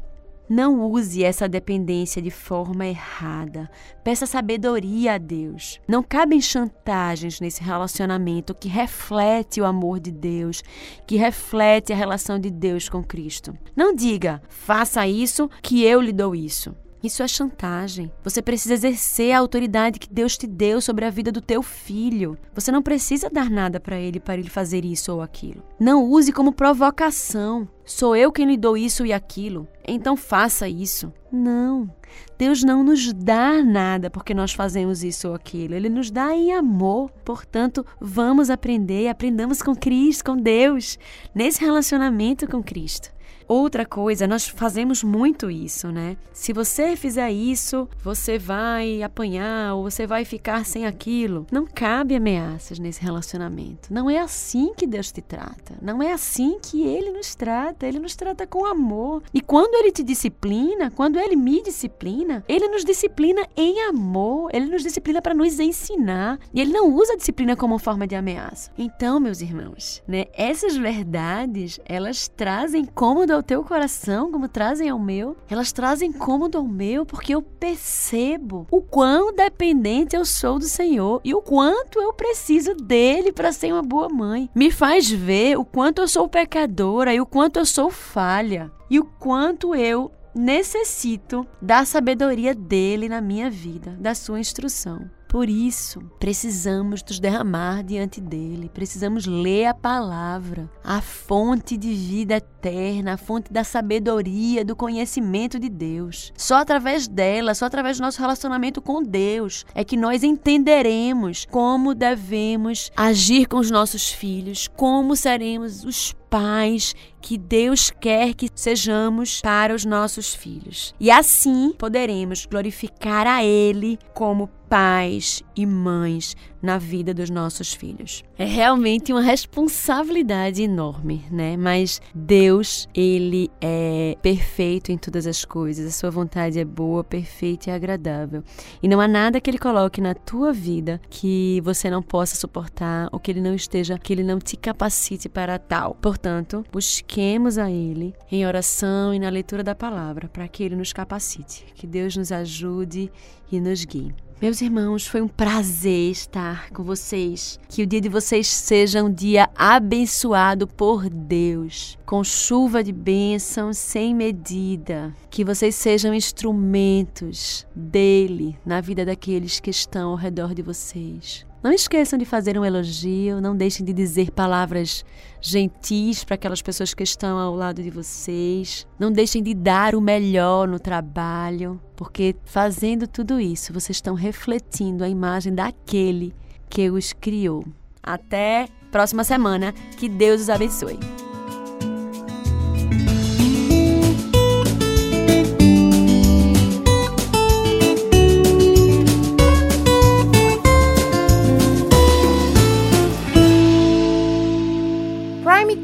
Não 0.48 0.80
use 0.80 1.24
essa 1.24 1.48
dependência 1.48 2.22
de 2.22 2.30
forma 2.30 2.86
errada. 2.86 3.68
Peça 4.04 4.26
sabedoria 4.26 5.14
a 5.14 5.18
Deus. 5.18 5.80
Não 5.88 6.04
cabem 6.04 6.40
chantagens 6.40 7.40
nesse 7.40 7.64
relacionamento 7.64 8.54
que 8.54 8.68
reflete 8.68 9.60
o 9.60 9.64
amor 9.64 9.98
de 9.98 10.12
Deus, 10.12 10.62
que 11.04 11.16
reflete 11.16 11.92
a 11.92 11.96
relação 11.96 12.38
de 12.38 12.48
Deus 12.48 12.88
com 12.88 13.02
Cristo. 13.02 13.58
Não 13.74 13.92
diga, 13.92 14.40
faça 14.48 15.04
isso 15.04 15.50
que 15.60 15.82
eu 15.82 16.00
lhe 16.00 16.12
dou 16.12 16.32
isso. 16.32 16.76
Isso 17.06 17.22
é 17.22 17.28
chantagem. 17.28 18.10
Você 18.24 18.42
precisa 18.42 18.74
exercer 18.74 19.32
a 19.32 19.38
autoridade 19.38 20.00
que 20.00 20.12
Deus 20.12 20.36
te 20.36 20.44
deu 20.44 20.80
sobre 20.80 21.04
a 21.04 21.10
vida 21.10 21.30
do 21.30 21.40
teu 21.40 21.62
filho. 21.62 22.36
Você 22.52 22.72
não 22.72 22.82
precisa 22.82 23.30
dar 23.30 23.48
nada 23.48 23.78
para 23.78 23.96
ele 23.96 24.18
para 24.18 24.34
ele 24.34 24.50
fazer 24.50 24.84
isso 24.84 25.12
ou 25.12 25.22
aquilo. 25.22 25.62
Não 25.78 26.04
use 26.04 26.32
como 26.32 26.52
provocação. 26.52 27.68
Sou 27.84 28.16
eu 28.16 28.32
quem 28.32 28.46
lhe 28.46 28.56
dou 28.56 28.76
isso 28.76 29.06
e 29.06 29.12
aquilo. 29.12 29.68
Então 29.86 30.16
faça 30.16 30.68
isso. 30.68 31.12
Não. 31.30 31.88
Deus 32.36 32.64
não 32.64 32.82
nos 32.82 33.12
dá 33.12 33.62
nada 33.62 34.10
porque 34.10 34.34
nós 34.34 34.52
fazemos 34.52 35.04
isso 35.04 35.28
ou 35.28 35.34
aquilo. 35.34 35.74
Ele 35.74 35.88
nos 35.88 36.10
dá 36.10 36.34
em 36.34 36.52
amor. 36.52 37.08
Portanto, 37.24 37.86
vamos 38.00 38.50
aprender 38.50 39.08
aprendamos 39.08 39.62
com 39.62 39.76
Cristo, 39.76 40.24
com 40.24 40.36
Deus, 40.36 40.98
nesse 41.32 41.60
relacionamento 41.60 42.48
com 42.48 42.60
Cristo. 42.60 43.14
Outra 43.48 43.86
coisa, 43.86 44.26
nós 44.26 44.48
fazemos 44.48 45.04
muito 45.04 45.48
isso, 45.48 45.92
né? 45.92 46.16
Se 46.32 46.52
você 46.52 46.96
fizer 46.96 47.30
isso, 47.30 47.88
você 48.02 48.38
vai 48.38 49.02
apanhar 49.02 49.74
ou 49.74 49.84
você 49.84 50.04
vai 50.04 50.24
ficar 50.24 50.66
sem 50.66 50.84
aquilo. 50.84 51.46
Não 51.52 51.64
cabe 51.64 52.16
ameaças 52.16 52.78
nesse 52.80 53.00
relacionamento. 53.00 53.92
Não 53.92 54.10
é 54.10 54.18
assim 54.18 54.74
que 54.76 54.86
Deus 54.86 55.12
te 55.12 55.22
trata. 55.22 55.74
Não 55.80 56.02
é 56.02 56.12
assim 56.12 56.58
que 56.60 56.82
ele 56.82 57.12
nos 57.12 57.36
trata. 57.36 57.86
Ele 57.86 58.00
nos 58.00 58.16
trata 58.16 58.46
com 58.46 58.66
amor. 58.66 59.22
E 59.32 59.40
quando 59.40 59.76
ele 59.76 59.92
te 59.92 60.02
disciplina, 60.02 60.90
quando 60.90 61.18
ele 61.18 61.36
me 61.36 61.62
disciplina, 61.62 62.44
ele 62.48 62.66
nos 62.66 62.84
disciplina 62.84 63.46
em 63.56 63.80
amor. 63.82 64.50
Ele 64.52 64.66
nos 64.66 64.82
disciplina 64.82 65.22
para 65.22 65.34
nos 65.34 65.60
ensinar. 65.60 66.40
E 66.52 66.60
ele 66.60 66.72
não 66.72 66.92
usa 66.92 67.12
a 67.12 67.16
disciplina 67.16 67.54
como 67.54 67.78
forma 67.78 68.06
de 68.08 68.16
ameaça. 68.16 68.72
Então, 68.76 69.20
meus 69.20 69.40
irmãos, 69.40 70.02
né? 70.06 70.26
Essas 70.32 70.76
verdades, 70.76 71.78
elas 71.84 72.26
trazem 72.26 72.84
cômodo 72.84 73.35
ao 73.36 73.42
teu 73.42 73.62
coração, 73.62 74.32
como 74.32 74.48
trazem 74.48 74.88
ao 74.88 74.98
meu, 74.98 75.36
elas 75.48 75.70
trazem 75.70 76.10
cômodo 76.10 76.58
ao 76.58 76.64
meu, 76.64 77.04
porque 77.04 77.34
eu 77.34 77.42
percebo 77.42 78.66
o 78.70 78.80
quão 78.80 79.32
dependente 79.32 80.16
eu 80.16 80.24
sou 80.24 80.58
do 80.58 80.64
Senhor 80.64 81.20
e 81.22 81.34
o 81.34 81.42
quanto 81.42 82.00
eu 82.00 82.12
preciso 82.12 82.74
dele 82.74 83.32
para 83.32 83.52
ser 83.52 83.72
uma 83.72 83.82
boa 83.82 84.08
mãe. 84.08 84.50
Me 84.54 84.70
faz 84.70 85.10
ver 85.10 85.58
o 85.58 85.64
quanto 85.64 86.00
eu 86.00 86.08
sou 86.08 86.28
pecadora 86.28 87.14
e 87.14 87.20
o 87.20 87.26
quanto 87.26 87.58
eu 87.58 87.66
sou 87.66 87.90
falha 87.90 88.72
e 88.90 88.98
o 88.98 89.04
quanto 89.04 89.74
eu 89.74 90.10
necessito 90.34 91.46
da 91.60 91.84
sabedoria 91.84 92.54
dele 92.54 93.08
na 93.08 93.20
minha 93.20 93.50
vida, 93.50 93.96
da 93.98 94.14
sua 94.14 94.40
instrução. 94.40 95.10
Por 95.28 95.48
isso, 95.48 96.00
precisamos 96.20 97.02
nos 97.02 97.18
derramar 97.18 97.82
diante 97.82 98.20
dele, 98.20 98.70
precisamos 98.72 99.26
ler 99.26 99.66
a 99.66 99.74
palavra, 99.74 100.70
a 100.84 101.00
fonte 101.00 101.76
de 101.76 101.92
vida 101.92 102.36
eterna, 102.36 103.14
a 103.14 103.16
fonte 103.16 103.52
da 103.52 103.64
sabedoria, 103.64 104.64
do 104.64 104.76
conhecimento 104.76 105.58
de 105.58 105.68
Deus. 105.68 106.32
Só 106.36 106.56
através 106.56 107.08
dela, 107.08 107.54
só 107.54 107.66
através 107.66 107.98
do 107.98 108.02
nosso 108.02 108.20
relacionamento 108.20 108.80
com 108.80 109.02
Deus, 109.02 109.66
é 109.74 109.84
que 109.84 109.96
nós 109.96 110.22
entenderemos 110.22 111.46
como 111.50 111.94
devemos 111.94 112.90
agir 112.96 113.46
com 113.46 113.58
os 113.58 113.70
nossos 113.70 114.10
filhos, 114.10 114.68
como 114.76 115.16
seremos 115.16 115.84
os 115.84 116.14
pais 116.36 116.94
que 117.22 117.38
Deus 117.38 117.90
quer 117.90 118.34
que 118.34 118.50
sejamos 118.54 119.40
para 119.40 119.74
os 119.74 119.86
nossos 119.86 120.34
filhos. 120.34 120.94
E 121.00 121.10
assim 121.10 121.72
poderemos 121.78 122.44
glorificar 122.44 123.26
a 123.26 123.42
Ele 123.42 123.98
como 124.12 124.46
pais 124.68 125.42
e 125.56 125.64
mães 125.64 126.36
na 126.60 126.78
vida 126.78 127.14
dos 127.14 127.30
nossos 127.30 127.72
filhos. 127.72 128.24
É 128.36 128.44
realmente 128.44 129.12
uma 129.12 129.22
responsabilidade 129.22 130.62
enorme, 130.62 131.24
né? 131.30 131.56
Mas 131.56 132.00
Deus, 132.14 132.88
ele 132.94 133.50
é 133.60 134.16
perfeito 134.20 134.92
em 134.92 134.98
todas 134.98 135.26
as 135.26 135.44
coisas. 135.44 135.86
A 135.86 135.90
sua 135.90 136.10
vontade 136.10 136.58
é 136.58 136.64
boa, 136.64 137.02
perfeita 137.02 137.70
e 137.70 137.72
agradável. 137.72 138.42
E 138.82 138.88
não 138.88 139.00
há 139.00 139.08
nada 139.08 139.40
que 139.40 139.48
ele 139.48 139.58
coloque 139.58 140.00
na 140.00 140.14
tua 140.14 140.52
vida 140.52 141.00
que 141.08 141.60
você 141.64 141.88
não 141.88 142.02
possa 142.02 142.36
suportar 142.36 143.08
ou 143.12 143.20
que 143.20 143.30
ele 143.30 143.40
não 143.40 143.54
esteja, 143.54 143.98
que 143.98 144.12
ele 144.12 144.24
não 144.24 144.38
te 144.38 144.56
capacite 144.56 145.28
para 145.28 145.58
tal. 145.58 145.94
Portanto, 145.94 146.64
busquemos 146.72 147.58
a 147.58 147.70
ele 147.70 148.14
em 148.30 148.46
oração 148.46 149.14
e 149.14 149.18
na 149.18 149.28
leitura 149.28 149.62
da 149.62 149.74
palavra 149.74 150.28
para 150.28 150.48
que 150.48 150.62
ele 150.62 150.76
nos 150.76 150.92
capacite. 150.92 151.64
Que 151.74 151.86
Deus 151.86 152.16
nos 152.16 152.32
ajude 152.32 153.10
e 153.50 153.60
nos 153.60 153.84
guie. 153.84 154.25
Meus 154.40 154.60
irmãos, 154.60 155.06
foi 155.06 155.22
um 155.22 155.28
prazer 155.28 156.10
estar 156.10 156.68
com 156.68 156.84
vocês. 156.84 157.58
Que 157.70 157.82
o 157.82 157.86
dia 157.86 158.02
de 158.02 158.10
vocês 158.10 158.46
seja 158.46 159.02
um 159.02 159.10
dia 159.10 159.48
abençoado 159.56 160.66
por 160.66 161.08
Deus, 161.08 161.98
com 162.04 162.22
chuva 162.22 162.84
de 162.84 162.92
bênção 162.92 163.72
sem 163.72 164.14
medida. 164.14 165.14
Que 165.30 165.42
vocês 165.42 165.74
sejam 165.74 166.12
instrumentos 166.12 167.66
dele 167.74 168.58
na 168.64 168.82
vida 168.82 169.06
daqueles 169.06 169.58
que 169.58 169.70
estão 169.70 170.10
ao 170.10 170.16
redor 170.16 170.54
de 170.54 170.60
vocês. 170.60 171.45
Não 171.66 171.72
esqueçam 171.72 172.16
de 172.16 172.24
fazer 172.24 172.56
um 172.56 172.64
elogio, 172.64 173.40
não 173.40 173.56
deixem 173.56 173.84
de 173.84 173.92
dizer 173.92 174.30
palavras 174.30 175.04
gentis 175.40 176.22
para 176.22 176.36
aquelas 176.36 176.62
pessoas 176.62 176.94
que 176.94 177.02
estão 177.02 177.36
ao 177.36 177.56
lado 177.56 177.82
de 177.82 177.90
vocês. 177.90 178.86
Não 178.96 179.10
deixem 179.10 179.42
de 179.42 179.52
dar 179.52 179.96
o 179.96 180.00
melhor 180.00 180.68
no 180.68 180.78
trabalho, 180.78 181.80
porque 181.96 182.36
fazendo 182.44 183.08
tudo 183.08 183.40
isso, 183.40 183.72
vocês 183.72 183.96
estão 183.96 184.14
refletindo 184.14 185.02
a 185.02 185.08
imagem 185.08 185.52
daquele 185.52 186.32
que 186.70 186.88
os 186.88 187.12
criou. 187.12 187.64
Até 188.00 188.68
próxima 188.92 189.24
semana, 189.24 189.72
que 189.98 190.08
Deus 190.08 190.42
os 190.42 190.50
abençoe. 190.50 191.25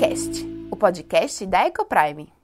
Primecast, 0.03 0.45
o 0.69 0.75
podcast 0.75 1.47
da 1.47 1.65
Ecoprime. 1.65 2.41